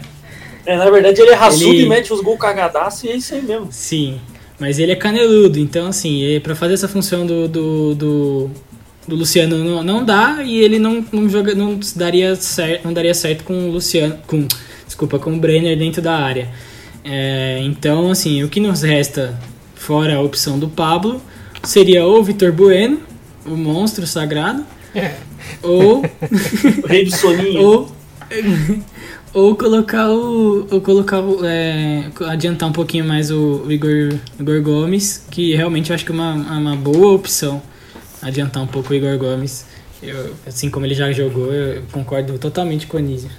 [0.69, 3.35] É, na verdade, ele é raçudo Ele- e mete os gols cagadaço e é isso
[3.35, 3.69] aí mesmo.
[3.71, 4.21] sim.
[4.61, 8.51] Mas ele é caneludo, então assim, é, pra fazer essa função do, do, do,
[9.07, 13.15] do Luciano não, não dá e ele não, não, joga, não, daria certo, não daria
[13.15, 14.19] certo com o Luciano.
[14.27, 14.49] Com,
[14.85, 16.49] desculpa, com o Brenner dentro da área.
[17.05, 19.39] É, então, assim, o que nos resta,
[19.77, 21.23] fora a opção do Pablo,
[21.63, 22.99] seria ou o Vitor Bueno,
[23.47, 24.67] o monstro sagrado,
[25.63, 26.03] ou
[26.83, 27.63] O rei do soninho.
[27.63, 27.93] ou
[29.35, 35.27] ou colocar o ou colocar o, é, adiantar um pouquinho mais o, Igor, Igor Gomes
[35.31, 37.63] que realmente eu acho que é uma, uma boa opção
[38.23, 39.67] adiantar um pouco o Igor Gomes
[40.03, 43.31] eu, assim como ele já jogou eu concordo totalmente com o Anísio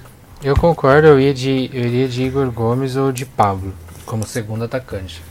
[0.42, 3.74] Eu concordo, eu, ia de, eu iria de Igor Gomes ou de Pablo,
[4.06, 5.22] como segundo atacante.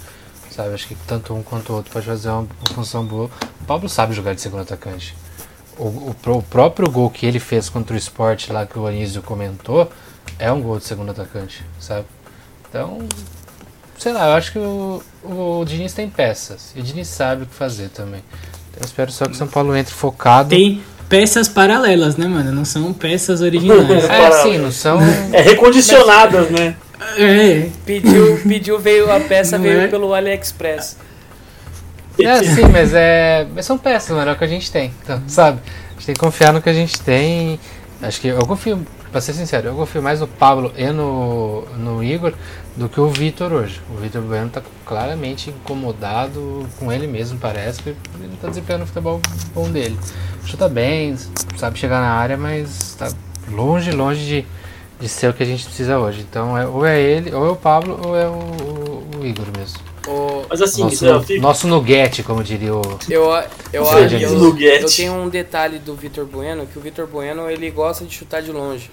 [0.51, 3.31] Sabe, acho que tanto um quanto o outro pode fazer uma, uma função boa.
[3.59, 5.17] O Pablo sabe jogar de segundo atacante.
[5.79, 9.23] O, o, o próprio gol que ele fez contra o Sport lá que o Anísio
[9.23, 9.91] comentou
[10.39, 12.07] é um gol de segundo atacante, sabe?
[12.69, 12.99] Então,
[13.99, 17.47] sei lá, eu acho que o, o Diniz tem peças e o Diniz sabe o
[17.47, 18.23] que fazer também.
[18.71, 20.51] Então, eu espero só que o São Paulo entre focado.
[20.51, 24.99] tem peças paralelas né mano não são peças originais É, sim, não são.
[25.33, 26.77] É recondicionadas, né?
[27.17, 29.89] é Pediu, pediu veio a peça Não veio é?
[29.89, 30.97] pelo AliExpress.
[32.21, 33.47] É, sim, mas é.
[33.55, 34.93] Mas são peças, mano, é o que a gente tem.
[35.03, 35.61] Então, sabe?
[35.65, 37.61] A gente tem que confiar no que a gente tem.
[38.03, 42.03] Acho que eu confio, pra ser sincero, eu confio mais no Pablo e no, no
[42.05, 42.33] Igor
[42.77, 43.81] do que o Vitor hoje.
[43.91, 48.87] O Vitor Bueno tá claramente incomodado com ele mesmo, parece que ele tá desempenhando o
[48.87, 49.21] futebol
[49.55, 49.99] bom dele.
[50.45, 51.17] Chuta bem,
[51.57, 53.09] sabe chegar na área, mas tá
[53.51, 54.47] longe, longe de,
[55.01, 56.21] de ser o que a gente precisa hoje.
[56.29, 59.47] Então, é, ou é ele, ou é o Pablo, ou é o, o- o Igor
[59.57, 59.79] mesmo.
[60.09, 62.81] O, Mas assim, Nosso, isso eu fico- nosso nuguete, como diria o.
[63.11, 63.25] eu
[63.73, 67.51] eu, Você eu, eu, eu tenho um detalhe do Vitor Bueno, que o Vitor Bueno
[67.51, 68.91] ele gosta de chutar de longe.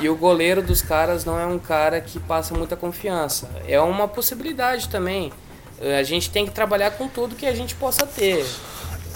[0.00, 3.48] E o goleiro dos caras não é um cara que passa muita confiança.
[3.66, 5.32] É uma possibilidade também.
[5.80, 8.44] Eh, A gente tem que trabalhar com tudo que a gente possa ter.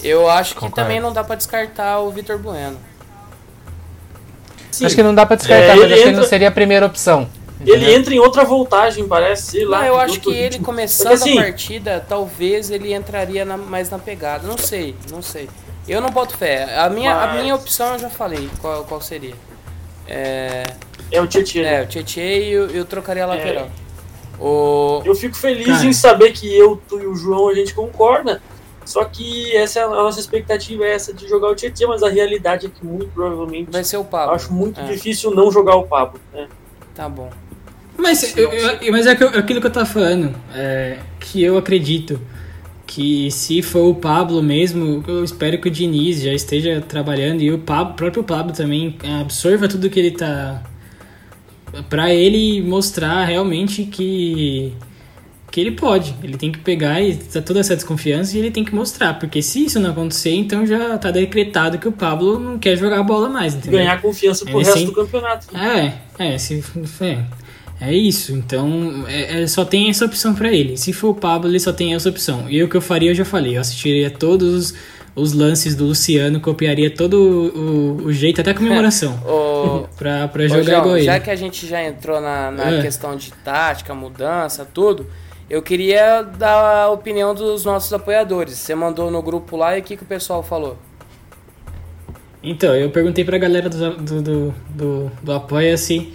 [0.03, 0.77] Eu acho que Concordo.
[0.77, 2.77] também não dá pra descartar o Vitor Bueno.
[4.71, 4.87] Sim.
[4.87, 6.53] Acho que não dá pra descartar, É, mas ele acho que entra- não seria a
[6.53, 7.29] primeira opção.
[7.65, 9.81] Ele entra em outra voltagem, parece, sei lá.
[9.81, 10.65] Não, eu acho que ele ritmo.
[10.65, 14.47] começando Porque, assim, a partida, talvez ele entraria na- mais na pegada.
[14.47, 15.49] Não sei, não sei.
[15.89, 16.79] Eu não boto fé.
[16.79, 19.35] A minha, a Mas- minha opção eu já falei qual, qual seria.
[20.07, 20.63] É,
[21.11, 21.61] É o Tietchan.
[21.63, 23.69] é o Tietchan e eu, eu trocaria a lateral.
[24.41, 25.85] O, Eu fico feliz Cara.
[25.87, 28.43] em saber que eu, tu e o João a gente concorda.
[28.85, 32.09] Só que essa é a nossa expectativa é essa de jogar o Tietchan, mas a
[32.09, 34.35] realidade é que muito provavelmente vai ser o eu Pablo.
[34.35, 34.85] acho muito É.
[34.85, 36.21] difícil não jogar o Pablo.
[36.33, 36.49] Né?
[36.93, 37.31] Tá bom.
[38.03, 42.21] Mas, eu- eu- mas é eu- aquilo que eu tava falando, é, que eu acredito
[42.87, 47.51] que se for o Pablo mesmo, eu espero que o Diniz já esteja trabalhando e
[47.51, 50.63] o Pablo, próprio Pablo também absorva tudo que ele tá
[51.89, 54.73] para ele mostrar realmente que
[55.51, 58.65] que ele pode, ele tem que pegar e tá toda essa desconfiança e ele tem
[58.65, 62.59] que mostrar, porque se isso não acontecer, então já tá decretado que o Pablo não
[62.59, 63.79] quer jogar a bola mais, entendeu?
[63.81, 65.47] Ganhar confiança pro resto sem- do campeonato.
[65.55, 66.65] É, é, se,
[67.03, 67.19] é,
[67.91, 68.33] é isso.
[68.33, 70.77] Então, é, é, só tem essa opção pra ele.
[70.77, 72.49] Se for o Pablo, ele só tem essa opção.
[72.49, 73.57] E o que eu faria, eu já falei.
[73.57, 74.75] Eu assistiria todos os,
[75.15, 80.45] os lances do Luciano, copiaria todo o, o jeito, até a comemoração, Ô, pra, pra
[80.45, 81.05] Ô, jogar João, igual ele.
[81.07, 82.83] já que a gente já entrou na, na É.
[82.83, 85.07] questão de tática, mudança, tudo,
[85.51, 88.55] eu queria dar a opinião dos nossos apoiadores.
[88.55, 90.79] Você mandou no grupo lá e o que, que o pessoal falou?
[92.43, 96.13] Então, eu perguntei pra galera do, do, do, do, do Apoia-se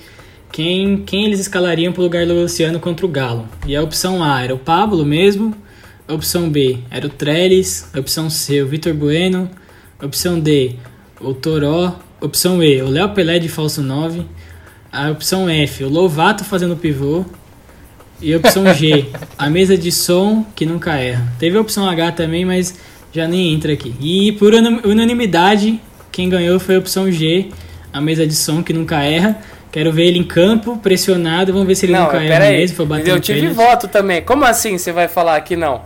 [0.52, 3.48] quem, quem eles escalariam pro lugar do Luciano contra o Galo.
[3.66, 5.54] E a opção A era o Pablo mesmo,
[6.08, 9.50] a opção B era o Trellis, a opção C o Vitor Bueno,
[10.00, 10.76] a opção D
[11.20, 14.22] o Toró, a opção E o Léo Pelé de falso 9,
[14.92, 17.26] a opção F o Lovato fazendo pivô,
[18.22, 19.06] e a opção G,
[19.38, 21.32] a mesa de som que nunca erra.
[21.38, 22.76] Teve a opção H também, mas
[23.14, 23.94] já nem entra aqui.
[24.02, 25.80] E por unan- unanimidade,
[26.12, 27.50] quem ganhou foi a opção G,
[27.94, 29.40] a mesa de som que nunca erra.
[29.78, 31.54] Quero ver ele em campo, pressionado.
[31.54, 32.58] Vamos ver se ele não, pera aí.
[32.58, 32.76] mesmo.
[32.78, 33.56] For bater Eu tive pênalti.
[33.56, 34.24] voto também.
[34.24, 35.82] Como assim você vai falar que não?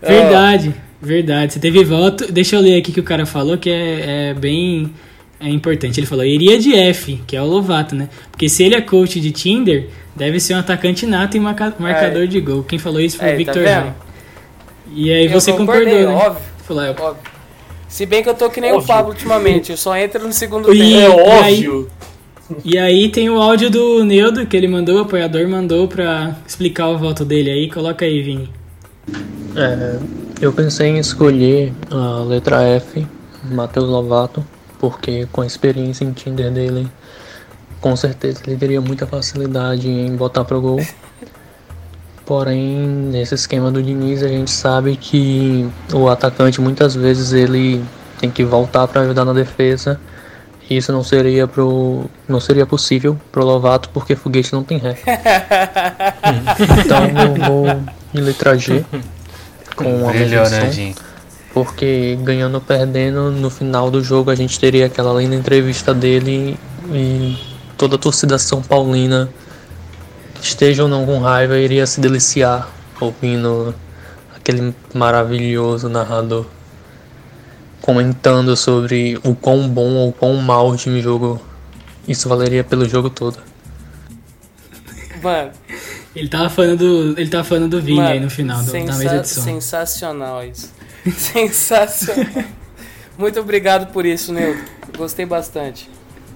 [0.00, 1.52] Verdade, verdade.
[1.52, 2.32] Você teve voto.
[2.32, 4.92] Deixa eu ler aqui que o cara falou que é, é bem
[5.40, 6.00] é importante.
[6.00, 8.08] Ele falou: iria de F, que é o Lovato, né?
[8.30, 12.26] Porque se ele é coach de Tinder, deve ser um atacante nato e marca- marcador
[12.26, 12.62] de gol.
[12.62, 13.62] Quem falou isso foi É, o tá Victor?
[13.64, 13.96] Jara.
[14.94, 16.06] E aí Eu você concordou, né?
[16.06, 16.42] óbvio.
[16.66, 17.16] Falou, é, Óbvio.
[17.88, 18.88] Se bem que eu tô que nem o Óbvio.
[18.88, 21.20] Pablo ultimamente, eu só entro no segundo E- tempo.
[21.20, 21.90] É aí- óbvio.
[22.64, 26.88] E aí tem o áudio do Neudo que ele mandou, o apoiador mandou pra explicar
[26.88, 27.70] o voto dele aí.
[27.70, 28.50] Coloca aí, Vini.
[29.56, 29.98] É,
[30.40, 33.06] eu pensei em escolher a letra F,
[33.44, 34.44] Matheus Lovato,
[34.78, 36.88] porque com a experiência em Tinder dele,
[37.80, 40.80] com certeza ele teria muita facilidade em botar pro gol.
[42.24, 47.82] Porém, nesse esquema do Diniz, a gente sabe que o atacante muitas vezes ele
[48.20, 49.98] tem que voltar para ajudar na defesa.
[50.68, 54.98] Isso não seria pro não seria possível pro Lovato porque foguete não tem ré.
[56.84, 57.66] então eu vou
[58.14, 58.84] em letra G
[59.74, 60.94] com a de né,
[61.54, 66.58] porque ganhando ou perdendo, no final do jogo a gente teria aquela linda entrevista dele
[66.90, 67.38] e
[67.76, 69.30] toda a torcida São Paulina,
[70.42, 72.68] esteja ou não com raiva, iria se deliciar
[73.00, 73.74] ouvindo
[74.36, 76.44] aquele maravilhoso narrador
[77.88, 81.40] comentando sobre o quão bom ou quão mal o time jogou.
[82.06, 83.38] Isso valeria pelo jogo todo.
[85.22, 85.52] Mano,
[86.14, 88.94] Ele tava falando do, ele tava falando do Vini mano, aí no final, do, da
[88.94, 89.40] mesa de som.
[89.40, 90.70] sensacional isso.
[91.16, 92.44] sensacional.
[93.16, 94.60] Muito obrigado por isso, Nildo.
[94.94, 95.88] Gostei bastante.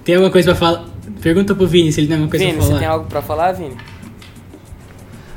[0.03, 0.85] Tem alguma coisa pra falar?
[1.21, 2.79] Pergunta pro Vini se ele tem alguma coisa Vini, pra você falar.
[2.79, 3.77] tem algo pra falar, Vini?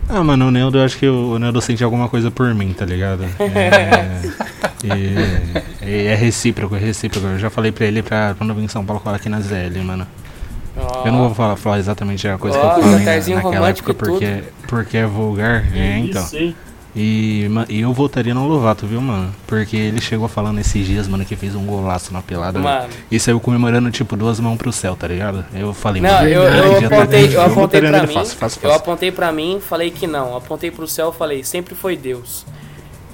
[0.08, 2.72] Ah, mano, o Neudo, eu acho que o, o Neudo sente alguma coisa por mim,
[2.72, 3.24] tá ligado?
[3.40, 4.22] É,
[4.84, 7.26] e- e é recíproco, é recíproco.
[7.26, 9.40] Eu já falei pra ele pra quando eu vim em São Paulo colar aqui na
[9.40, 10.06] ZL, mano.
[11.04, 13.94] Eu não vou falar, falar exatamente a coisa Ó, que eu falei na, naquela época
[13.94, 15.64] porque, porque é vulgar.
[15.74, 16.22] É, então.
[16.22, 16.54] Isso, hein?
[16.98, 19.30] E, e eu votaria no Lovato, viu, mano?
[19.46, 22.58] Porque ele chegou falando esses dias, mano, que fez um golaço na pelada.
[22.58, 22.88] Mano.
[23.10, 25.44] E saiu comemorando, tipo, duas mãos pro céu, tá ligado?
[25.54, 27.34] Eu falei, Não, mano, eu, ele eu já tá apontei, dentro.
[27.36, 28.14] eu apontei votaria pra mim.
[28.14, 30.34] fácil, fácil, Eu apontei pra mim, falei que não.
[30.34, 32.46] Apontei pro céu, falei, sempre foi Deus.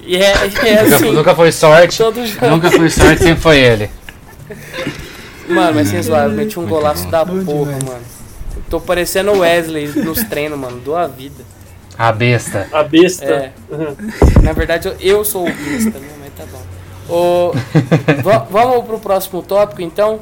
[0.01, 0.31] E é,
[0.65, 1.11] é Nunca, assim.
[1.11, 2.01] nunca foi sorte.
[2.49, 3.89] Nunca foi sorte, sempre foi ele.
[5.49, 7.11] Mano, mas sem zoar, eu meti um Muito golaço bom.
[7.11, 7.83] da porra, demais.
[7.83, 8.01] mano.
[8.55, 10.79] Eu tô parecendo o Wesley nos treinos, mano.
[10.79, 11.43] Dou a vida.
[11.97, 12.67] A besta.
[12.71, 13.25] A besta.
[13.25, 13.53] É.
[14.41, 16.09] Na verdade, eu, sou o besta, né?
[16.19, 16.61] Mas tá bom.
[18.23, 20.19] Va- vamos pro próximo tópico, então.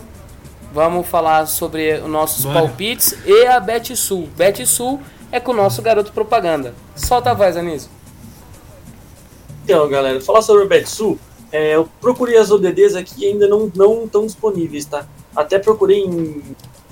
[0.73, 2.59] Vamos falar sobre os nossos Bora.
[2.61, 4.29] palpites e a Bet Sul.
[4.37, 5.01] Bet Sul
[5.31, 6.73] é com o nosso garoto propaganda.
[6.95, 7.89] Solta a voz, Anísio.
[9.63, 11.19] Então, galera, falar sobre o Betsu,
[11.51, 15.05] é, eu procurei as ODDs aqui e ainda não não estão disponíveis, tá?
[15.35, 16.41] Até procurei em,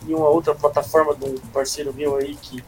[0.08, 2.64] em uma outra plataforma de um parceiro meu aí que,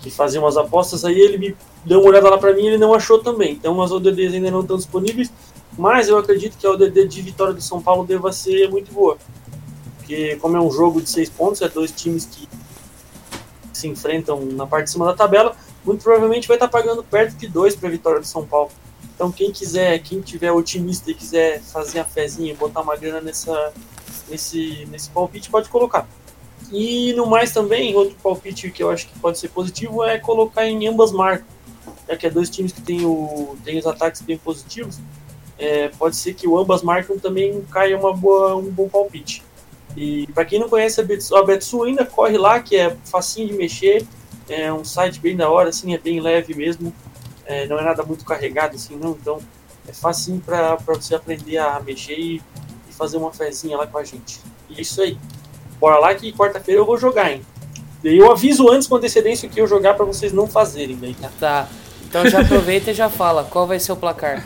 [0.00, 2.78] que fazia umas apostas, aí ele me deu uma olhada lá pra mim e ele
[2.78, 3.52] não achou também.
[3.52, 5.30] Então as ODDs ainda não estão disponíveis,
[5.78, 9.18] mas eu acredito que a ODD de vitória do São Paulo deva ser muito boa.
[9.98, 12.48] Porque como é um jogo de seis pontos, é dois times que
[13.72, 17.46] se enfrentam na parte de cima da tabela, muito provavelmente vai estar pagando perto de
[17.46, 18.70] dois para a vitória do São Paulo.
[19.14, 23.72] Então quem quiser, quem tiver otimista e quiser fazer a fezinha botar uma grana nessa,
[24.28, 26.08] nesse, nesse palpite, pode colocar.
[26.72, 30.66] E no mais também, outro palpite que eu acho que pode ser positivo é colocar
[30.66, 31.46] em ambas marcas.
[32.08, 34.98] já que é dois times que tem, o, tem os ataques bem positivos,
[35.58, 39.42] é, pode ser que o ambas marcam também caia uma boa, um bom palpite.
[39.96, 43.48] E para quem não conhece a Betsu, a Betsu ainda corre lá, que é facinho
[43.48, 44.06] de mexer,
[44.48, 46.92] é um site bem da hora, assim, é bem leve mesmo,
[47.44, 49.40] é, não é nada muito carregado assim não, então
[49.88, 52.42] é facinho para você aprender a mexer e,
[52.88, 54.40] e, fazer uma fezinha lá com a gente.
[54.68, 55.18] E é isso aí.
[55.80, 57.42] Bora lá que quarta-feira eu vou jogar, hein?
[58.04, 61.30] Eu aviso antes com antecedência que eu jogar para vocês não fazerem daí, tá?
[61.40, 61.68] Tá.
[62.08, 64.44] Então já aproveita e já fala, qual vai ser o placar?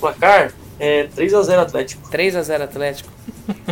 [0.00, 2.10] Placar é 3x0 Atlético.
[2.10, 3.12] 3x0 Atlético?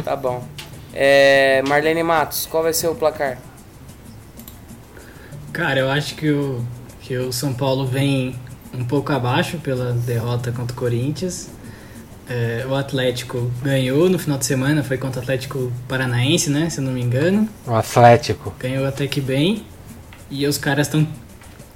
[0.04, 0.44] Tá bom.
[0.92, 3.38] É, Marlene Matos, qual vai ser o placar?
[5.52, 6.64] Cara, eu acho que o,
[7.00, 8.34] que o São Paulo vem
[8.72, 11.50] um pouco abaixo pela derrota contra o Corinthians.
[12.30, 16.70] É, o Atlético ganhou no final de semana, foi contra o Atlético Paranaense, né?
[16.70, 17.48] Se eu não me engano.
[17.66, 18.54] O Atlético.
[18.56, 19.64] Ganhou até que bem.
[20.30, 21.04] E os caras estão.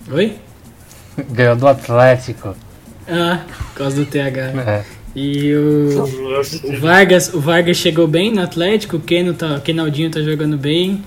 [0.09, 0.37] Oi?
[1.29, 2.55] Ganhou do Atlético.
[3.09, 4.41] Ah, por causa do TH.
[4.65, 4.85] É.
[5.17, 6.05] E o,
[6.65, 10.57] o, Vargas, o Vargas chegou bem no Atlético, o Keno tá, o Kenaldinho tá jogando
[10.57, 11.05] bem.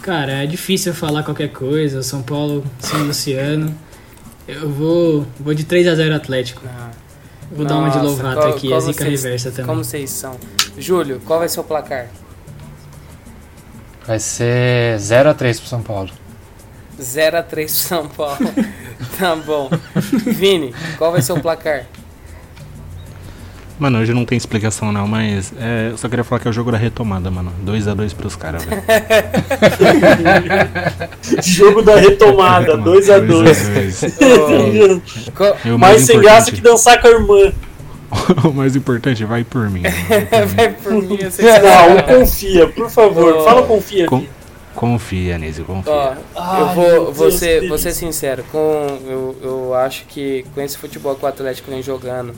[0.00, 2.02] Cara, é difícil falar qualquer coisa.
[2.02, 3.74] São Paulo, São Luciano.
[4.48, 6.62] Eu vou, vou de 3 a 0 Atlético.
[6.66, 6.90] Ah,
[7.50, 9.66] Vou dar uma de nossa, Lovato qual- aqui, qual a zica vocês- reversa também.
[9.66, 10.36] Como vocês são?
[10.78, 12.08] Júlio, qual vai ser o placar?
[14.06, 16.10] Vai ser 0x3 pro São Paulo.
[17.00, 18.38] 0 a 3 pro São Paulo.
[19.18, 19.68] tá bom.
[20.26, 21.84] Vini, qual vai ser o placar?
[23.78, 26.52] Mano, hoje não tem explicação não, mas é, eu só queria falar que é o
[26.52, 27.52] jogo da retomada, mano.
[27.64, 28.82] 2x2 pros caras, velho.
[31.42, 32.82] Jogo da retomada, 2x2.
[32.82, 34.00] 2 a 2.
[35.34, 37.52] Qual- E o Mais sem graça que dançar com a irmã.
[38.48, 39.82] o mais importante, vai por mim.
[39.82, 41.08] mano, vai por mim.
[41.08, 43.36] vai por mim, eu sei que você Não, confia, por favor.
[43.36, 44.06] Ô, Fala confia.
[44.06, 44.24] Com-.
[44.74, 45.92] Confia, Nise, confia.
[45.92, 50.60] Ó, Ai, eu vou, vou, ser, vou ser sincero, com, eu, eu acho que com
[50.60, 52.34] esse futebol que o Atlético vem jogando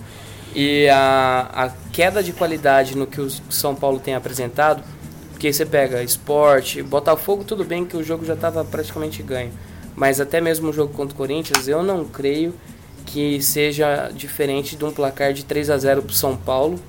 [0.60, 4.82] e a, a queda de qualidade no que o São Paulo tem apresentado,
[5.30, 9.52] porque você pega esporte, Botafogo, tudo bem que o jogo já estava praticamente ganho,
[9.94, 12.52] mas até mesmo o jogo contra o Corinthians, eu não creio
[13.06, 16.80] que seja diferente de um placar de 3 a 0 pro São Paulo.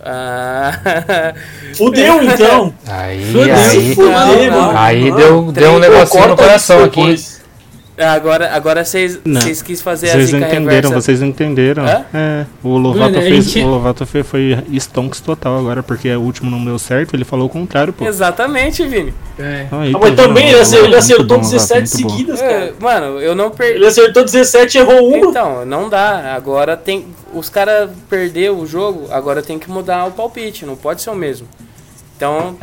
[0.00, 1.34] Ah,
[1.76, 2.72] Fudeu então.
[2.86, 7.14] Aí, Fudeu, aí, Fudeu, aí não, deu, deu um negocinho no coração aqui.
[8.04, 10.94] Agora agora vocês vocês quis fazer a Vocês zica entenderam, reversa.
[11.00, 11.84] vocês entenderam.
[11.86, 12.04] Hã?
[12.12, 16.14] É, o Lovato Mano, a fez, gente- o Lovato fez, foi stonks total agora, porque
[16.14, 18.04] o último não deu certo, ele falou o contrário, pô.
[18.06, 19.14] Exatamente, Vini.
[19.38, 19.66] É.
[19.70, 22.10] Aí, Ah, mas também ele acertou, ele acertou bom, Lovato, 17 muito bom.
[22.10, 22.74] seguidas, É, cara.
[22.80, 23.76] mano, eu não perdi.
[23.76, 25.28] Ele acertou 17 e errou uma.
[25.30, 26.34] Então, não dá.
[26.34, 27.06] Agora tem.
[27.32, 31.14] Os caras perderam o jogo, agora tem que mudar o palpite, não pode ser o
[31.14, 31.46] mesmo.
[32.16, 32.56] Então,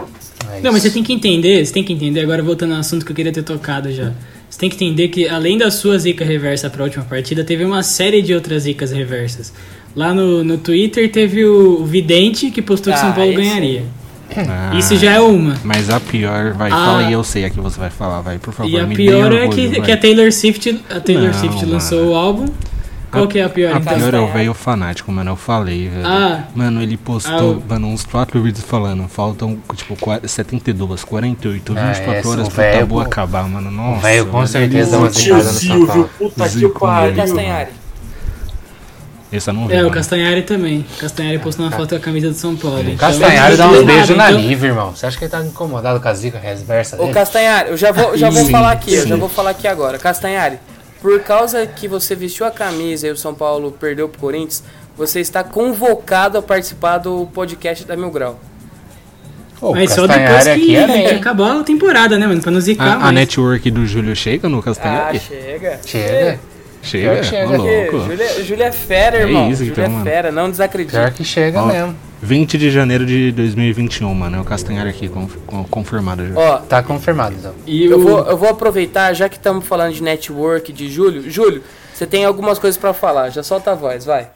[0.52, 3.06] É Não, mas você tem que entender, você tem que entender, agora voltando ao assunto
[3.06, 4.12] que eu queria ter tocado já.
[4.54, 7.82] Você tem que entender que além da sua zica reversa pra última partida, teve uma
[7.82, 9.52] série de outras zicas reversas.
[9.96, 13.82] Lá no, no Twitter teve o Vidente que postou que Ah, São Paulo esse- ganharia.
[14.38, 15.56] Ah, Isso já é uma.
[15.64, 16.76] Mas a pior, vai, Ah.
[16.76, 18.70] fala aí, eu sei a que você vai falar, vai, por favor.
[18.70, 19.86] E a me pior dê é orgulho, que, vai.
[19.88, 21.72] que a Taylor Swift, a Taylor Não, Swift mano.
[21.72, 22.46] lançou o álbum.
[23.14, 23.94] Qual que é a pior A então?
[23.94, 24.34] pior é o Castanhari.
[24.40, 25.32] velho fanático, mano.
[25.32, 26.06] Eu falei, velho.
[26.06, 26.44] Ah.
[26.56, 29.08] Mano, ele Ah, postou, o- mano, uns 4 vídeos falando.
[29.08, 33.00] Faltam, tipo, qua- 72, 48, Ah, 24 esse, horas o pro velho, tabu pô.
[33.02, 33.72] acabar, mano.
[33.72, 33.98] Nossa.
[33.98, 37.16] O velho com certeza dá Ô, uma zicada no São puta que Zico pariu.
[37.16, 37.70] Castanhari.
[39.32, 39.74] Esse eu não vi.
[39.74, 39.92] É, o mano.
[39.96, 40.86] Castanhari também.
[41.00, 42.82] Castanhari postou uma foto com a camisa do São Paulo.
[42.82, 44.92] Então, Castanhari dá uns nada, beijos na então- Nive, irmão.
[44.96, 47.14] Você acha que ele tá incomodado com a zica reversa Ô dele?
[47.14, 49.10] Castanhari, eu já vou, já vou Sim, falar aqui, eu sim.
[49.10, 49.98] já vou falar aqui agora.
[49.98, 50.60] Castanhari,
[51.04, 54.64] por causa que você vestiu a camisa e o São Paulo perdeu pro Corinthians,
[54.98, 58.40] você está convocado a participar do podcast da Mil Grau.
[59.60, 61.08] Pô, o Mas só depois que, é bem.
[61.10, 62.42] que acabar a temporada, né, mano?
[62.42, 63.16] Pra não zicar A, a mais.
[63.16, 65.20] network do Júlio chega no Ah, Castanhari?
[65.20, 65.80] chega.
[65.86, 66.40] Chega.
[66.82, 67.24] chega?
[67.24, 67.58] chega.
[67.58, 68.00] Louco.
[68.10, 69.50] Júlia, Júlia é fera, É irmão.
[69.52, 70.06] isso, Júlia então, é mano.
[70.06, 70.96] fera, não desacredite.
[70.96, 71.96] Pior que chega Ó, mesmo.
[72.24, 74.38] 20 de janeiro de 2021, mano.
[74.38, 76.34] É o Castanhari aqui, conf- con- confirmado já.
[76.40, 77.54] Ó, Tá confirmado, então.
[77.68, 81.30] E eu o- vou, eu vou aproveitar, já que estamos falando de network de Júlio.
[81.30, 81.62] Júlio,
[81.94, 84.30] você tem algumas coisas pra falar, já solta a voz, vai.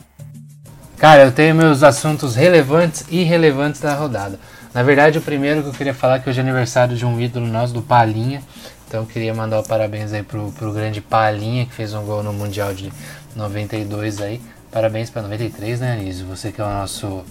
[0.98, 4.40] Cara, eu tenho meus assuntos relevantes e irrelevantes da rodada.
[4.74, 7.20] Na verdade, o primeiro que eu queria falar é que hoje é aniversário de um
[7.20, 8.42] ídolo nosso, do Palinha.
[8.88, 12.22] Então eu queria mandar o parabéns aí pro, pro grande Palinha, que fez um gol
[12.24, 12.92] no Mundial de
[13.36, 14.42] 92 aí.
[14.72, 16.26] Parabéns pra 93, né, Anísio?
[16.28, 17.24] Você que é o nosso...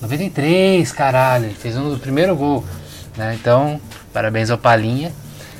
[0.00, 1.46] 93, caralho!
[1.46, 2.64] Ele fez um do primeiro gol,
[3.16, 3.36] né?
[3.40, 3.80] Então,
[4.12, 5.12] parabéns ao Palinha.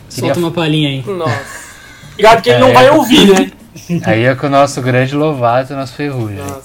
[0.08, 1.04] Queria Solta uma palhinha aí.
[1.06, 1.70] Nossa,
[2.12, 2.72] Obrigado que ele não É.
[2.72, 3.50] vai ouvir, né?
[4.04, 6.38] Aí é com o nosso grande Lovato, nosso Ferrugem.
[6.38, 6.62] nossa.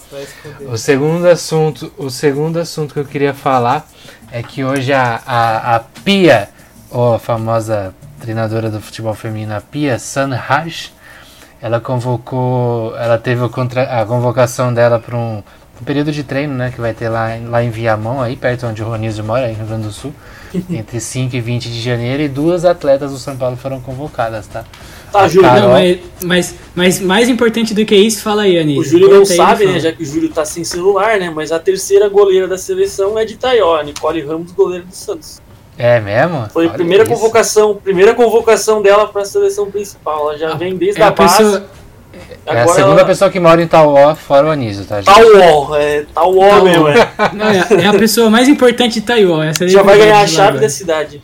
[0.68, 3.88] O segundo assunto, o segundo assunto que eu queria falar
[4.32, 6.50] é que hoje a, a, a Pia,
[6.92, 10.92] ó, a famosa treinadora do futebol feminino, a Pia Sanraj,
[11.62, 15.44] ela convocou, ela teve o contra, a convocação dela para um,
[15.82, 18.82] um período de treino, né, que vai ter lá, lá em Viamão, aí perto onde
[18.82, 20.14] o Ronísio mora, em Rio Grande do Sul,
[20.70, 24.64] entre 5 e 20 de janeiro, e duas atletas do São Paulo foram convocadas, tá?
[25.12, 25.50] Tá, A Júlio.
[25.50, 28.82] Carol- Não, mas, mas, mas mais importante do que isso, fala aí, Anísio.
[28.82, 29.80] O Júlio não aí, sabe, né?
[29.80, 31.30] Já que o Júlio tá sem celular, né?
[31.34, 35.42] Mas a terceira goleira da seleção é de Taió, a Nicole Ramos, goleira do Santos.
[35.78, 36.48] É mesmo?
[36.54, 37.14] Foi a Olha primeira isso.
[37.14, 40.30] convocação, primeira convocação dela pra seleção principal.
[40.30, 41.38] Ela já vem desde É a a base.
[41.38, 41.66] pessoa,
[42.46, 43.06] É a Agora segunda ela...
[43.06, 45.14] pessoa que mora em Tauó, fora o Anísio, tá, gente?
[45.14, 46.64] Tauó, é Tauó Tauó.
[46.64, 47.12] mesmo, é.
[47.34, 49.46] não, é, é a pessoa mais importante de Taiwan.
[49.46, 50.62] Essa é Já vai ganhar a chave agora.
[50.62, 51.22] da cidade.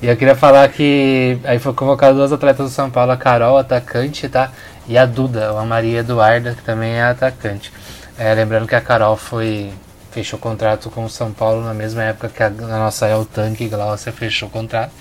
[0.00, 3.56] E eu queria falar que aí foi convocado duas atletas do São Paulo, a Carol,
[3.56, 4.50] atacante, tá?
[4.88, 7.72] E a Duda, a Maria Eduarda, que também é atacante.
[8.18, 9.70] É, lembrando que a Carol foi
[10.10, 13.66] fechou contrato com o São Paulo na mesma época que a, a nossa El Tanque
[13.68, 14.92] Glaucia fechou contrato.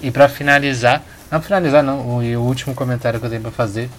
[0.00, 3.50] E para finalizar, não finalizar não, o, e o último comentário que eu tenho para
[3.50, 3.90] fazer,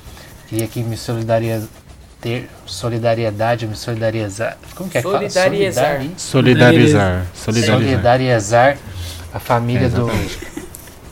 [0.47, 1.61] queria que me solidaria
[2.21, 4.57] ter solidariedade, me solidarizar.
[4.75, 5.30] Como que é que fala?
[5.30, 5.86] Solidarizar.
[5.86, 7.25] Solidari- Solidarizar.
[7.34, 7.80] Solidarizar.
[7.80, 8.77] solidarizar
[9.34, 10.09] a família É, do,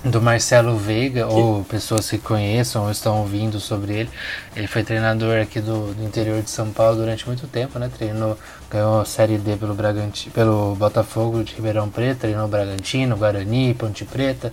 [0.10, 4.10] do Marcelo Veiga, ou pessoas que conheçam ou estão ouvindo sobre ele.
[4.56, 7.90] Ele foi treinador aqui do, do interior de São Paulo durante muito tempo, né?
[7.96, 8.38] Treinou,
[8.70, 14.04] ganhou a Série D pelo, Bragantino, pelo Botafogo de Ribeirão Preto, treinou Bragantino, Guarani, Ponte
[14.04, 14.52] Preta.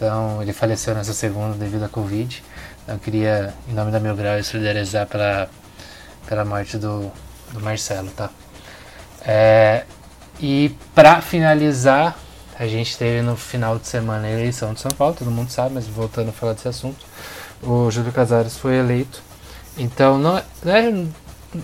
[0.00, 2.42] Então ele faleceu nessa segunda devido à Covid.
[2.82, 5.46] Então eu queria, em nome da Mil Grau, solidarizar pela,
[6.26, 7.12] pela morte do,
[7.52, 8.30] do Marcelo, tá?
[9.20, 9.84] É,
[10.40, 12.18] e para finalizar,
[12.58, 15.74] a gente teve no final de semana a eleição de São Paulo, todo mundo sabe,
[15.74, 17.04] mas voltando a falar desse assunto,
[17.62, 19.22] o Júlio Casares foi eleito.
[19.76, 21.04] Então não é, não é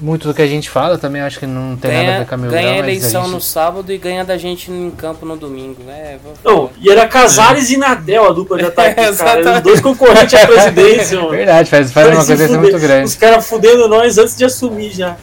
[0.01, 2.26] muito do que a gente fala, também acho que não tem nada a Ganha, ver
[2.26, 5.24] com a Mil ganha Grau, eleição gente- no sábado e ganha da gente em campo
[5.24, 5.76] no domingo.
[5.89, 9.57] É, vou- Não, e era Casares e Nadel a dupla de ataque, É, cara.
[9.57, 11.30] Os dois concorrentes à presidência, mano.
[11.30, 12.61] Verdade, faz, faz uma coisa fuder.
[12.61, 13.05] muito grande.
[13.05, 15.16] Os caras fudendo nós antes de assumir já.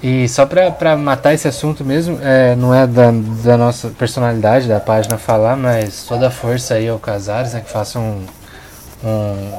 [0.00, 3.10] E só pra, pra matar esse assunto mesmo, é, não é da,
[3.42, 7.68] da nossa personalidade, da página falar, mas toda a força aí ao Casares, né, que
[7.72, 8.24] faça um,
[9.02, 9.52] um-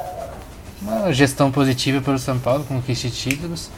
[0.81, 3.69] uma gestão positiva pelo São Paulo, conquiste títulos.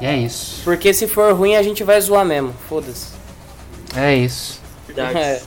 [0.00, 0.60] E é isso.
[0.64, 2.54] Porque se for ruim, a gente vai zoar mesmo.
[2.68, 3.08] Foda-se.
[3.96, 4.60] É isso.
[4.96, 5.40] É.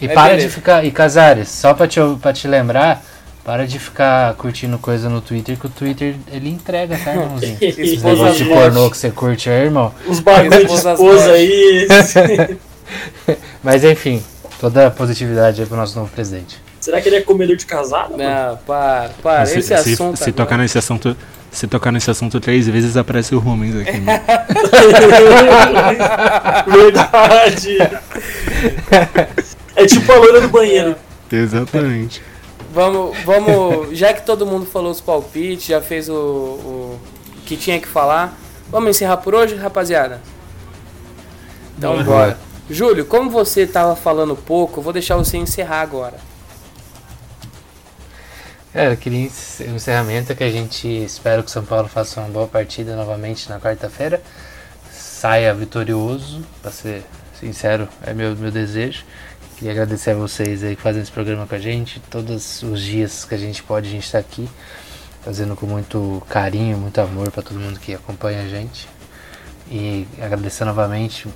[0.00, 0.48] E Mas para beleza.
[0.48, 0.84] de ficar.
[0.84, 3.04] E Casares, só pra te, pra te lembrar,
[3.44, 7.56] para de ficar curtindo coisa no Twitter, que o Twitter ele entrega, tá, irmãozinho?
[7.62, 9.92] Esse negócio de pornô que você curte aí, irmão.
[10.06, 11.86] Os bagulho de esposa aí.
[13.62, 14.22] Mas enfim,
[14.60, 16.60] toda a positividade aí pro nosso novo presidente.
[16.80, 18.16] Será que ele é comedor de casado?
[18.16, 19.46] Não, para, para.
[19.46, 20.16] se, Esse se- assunto.
[20.16, 20.36] se agora.
[20.36, 21.16] tocar nesse assunto.
[21.52, 23.98] Se tocar nesse assunto três vezes, aparece o Rubens aqui.
[23.98, 24.22] né?
[26.66, 27.78] Verdade.
[29.76, 30.96] É tipo a loira do banheiro.
[31.30, 32.22] Exatamente.
[32.72, 33.96] Vamos, vamos.
[33.96, 37.00] Já que todo mundo falou os palpites, já fez o, o
[37.44, 38.36] que tinha que falar.
[38.70, 40.20] Vamos encerrar por hoje, rapaziada?
[41.76, 42.04] Então Bora.
[42.04, 42.38] bora.
[42.70, 46.14] Júlio, como você tava falando pouco, eu vou deixar você encerrar agora.
[48.74, 52.18] É, eu queria o encerramento é que a gente espera que o São Paulo faça
[52.20, 54.22] uma boa partida novamente na quarta-feira.
[54.90, 57.04] Saia vitorioso, pra ser
[57.38, 59.04] sincero, é meu, meu desejo.
[59.56, 62.00] Queria agradecer a vocês aí que fazem esse programa com a gente.
[62.10, 64.48] Todos os dias que a gente pode, a gente está aqui.
[65.22, 68.88] Fazendo com muito carinho, muito amor para todo mundo que acompanha a gente.
[69.70, 71.28] E agradecer novamente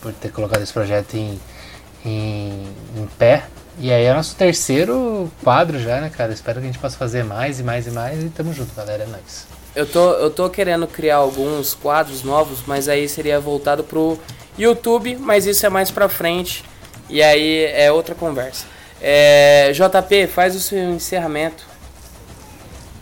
[0.00, 1.40] por ter colocado esse projeto em,
[2.04, 2.66] em,
[2.96, 3.44] em pé.
[3.82, 6.34] E aí é nosso terceiro quadro já, né, cara?
[6.34, 8.22] Espero que a gente possa fazer mais e mais e mais.
[8.22, 9.04] E tamo junto, galera.
[9.04, 9.46] É nóis.
[9.74, 14.18] Eu tô, eu tô querendo criar alguns quadros novos, mas aí seria voltado pro
[14.58, 16.62] YouTube, mas isso é mais pra frente.
[17.08, 18.66] E aí é outra conversa.
[19.00, 21.64] É, JP, faz o seu encerramento.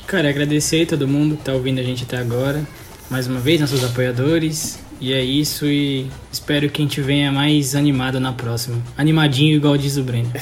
[0.06, 2.62] Cara, agradecer aí todo mundo que tá ouvindo a gente até agora.
[3.10, 4.78] Mais uma vez, nossos apoiadores.
[5.00, 8.82] E é isso e espero que a gente venha mais animado na próxima.
[8.96, 10.32] Animadinho igual diz o Breno.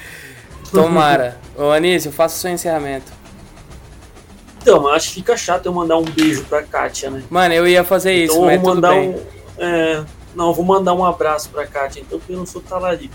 [0.70, 1.38] Tomara.
[1.56, 3.10] Ô Anísio, faça o seu encerramento.
[4.60, 7.22] Então, mas acho que fica chato eu mandar um beijo pra Kátia, né?
[7.30, 9.08] Mano, eu ia fazer isso, então eu mas vou tudo mandar bem.
[9.10, 9.20] um.
[9.58, 13.14] é, não, eu vou mandar um abraço pra Kátia, então porque eu não sou talarico.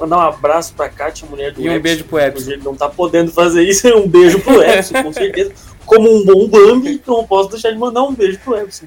[0.00, 1.82] Mandar um abraço pra Kátia, mulher do E um Epson.
[1.82, 2.50] beijo pro Epson.
[2.50, 5.52] Ele não tá podendo fazer isso, um beijo pro Epson, com certeza.
[5.86, 8.86] Como um bom Bambi, então eu posso deixar de mandar um beijo pro Epson.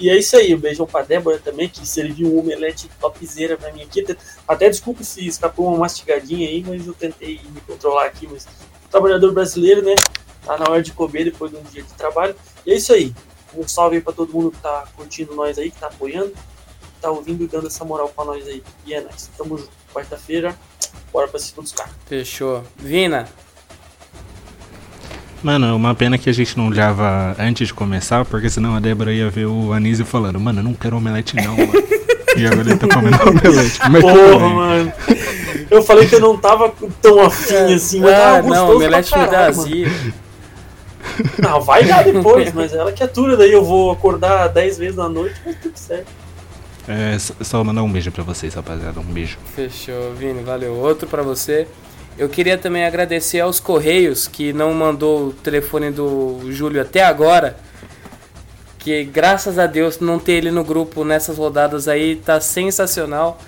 [0.00, 3.70] E é isso aí, um beijão pra Débora também, que serviu um omelete topzera pra
[3.70, 4.04] mim aqui.
[4.48, 8.26] Até desculpa se escapou uma mastigadinha aí, mas eu tentei me controlar aqui.
[8.26, 8.48] Mas
[8.90, 9.94] trabalhador brasileiro, né?
[10.44, 12.34] Tá na hora de comer depois de um dia de trabalho.
[12.64, 13.14] E é isso aí.
[13.54, 17.00] Um salve aí pra todo mundo que tá curtindo nós aí, que tá apoiando, que
[17.02, 18.62] tá ouvindo e dando essa moral pra nós aí.
[18.86, 19.28] E é nóis.
[19.36, 19.70] Tamo junto.
[19.92, 20.56] Quarta-feira,
[21.12, 21.92] bora pra cima dos caras.
[22.06, 22.64] Fechou.
[22.76, 23.28] Vina,
[25.42, 29.12] Mano, uma pena que a gente não olhava antes de começar, porque senão a Débora
[29.12, 31.72] ia ver o Anísio falando, mano, eu não quero omelete não, mano.
[32.36, 33.80] e agora ele tá comendo omelete.
[33.80, 34.92] Como é que Porra, mano.
[35.70, 39.18] Eu falei que eu não tava tão afim assim, mas ah, tava não, omelete pra
[39.20, 39.88] me dá caralho, azia.
[41.42, 45.08] Não, vai dar depois, mas ela que atura, daí eu vou acordar 10 vezes na
[45.08, 46.06] noite, mas tudo certo.
[46.88, 49.00] É, só- só mandar um beijo pra vocês, rapaziada.
[49.00, 49.38] Um beijo.
[49.54, 50.74] Fechou, Vini, valeu.
[50.74, 51.66] Outro pra você.
[52.18, 57.56] Eu queria também agradecer aos Correios que não mandou o telefone do Júlio até agora.
[58.78, 63.38] Que graças a Deus não ter ele no grupo nessas rodadas aí tá sensacional.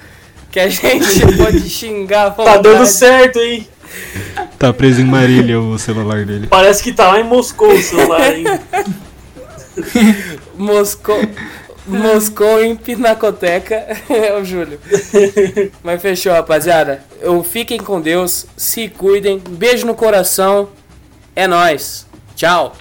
[0.50, 3.66] Que a gente pode xingar Tá dando certo, hein?
[4.58, 6.46] Tá preso em Marília o celular dele.
[6.46, 8.44] Parece que tá lá em Moscou o celular, hein?
[10.56, 11.18] Moscou.
[11.86, 13.86] Moscou em Pinacoteca.
[14.08, 14.78] É o Júlio.
[15.82, 17.02] Mas fechou, rapaziada.
[17.20, 18.46] Eu fiquem com Deus.
[18.56, 19.38] Se cuidem.
[19.38, 20.68] Beijo no coração.
[21.34, 22.06] É nóis.
[22.34, 22.74] Tchau.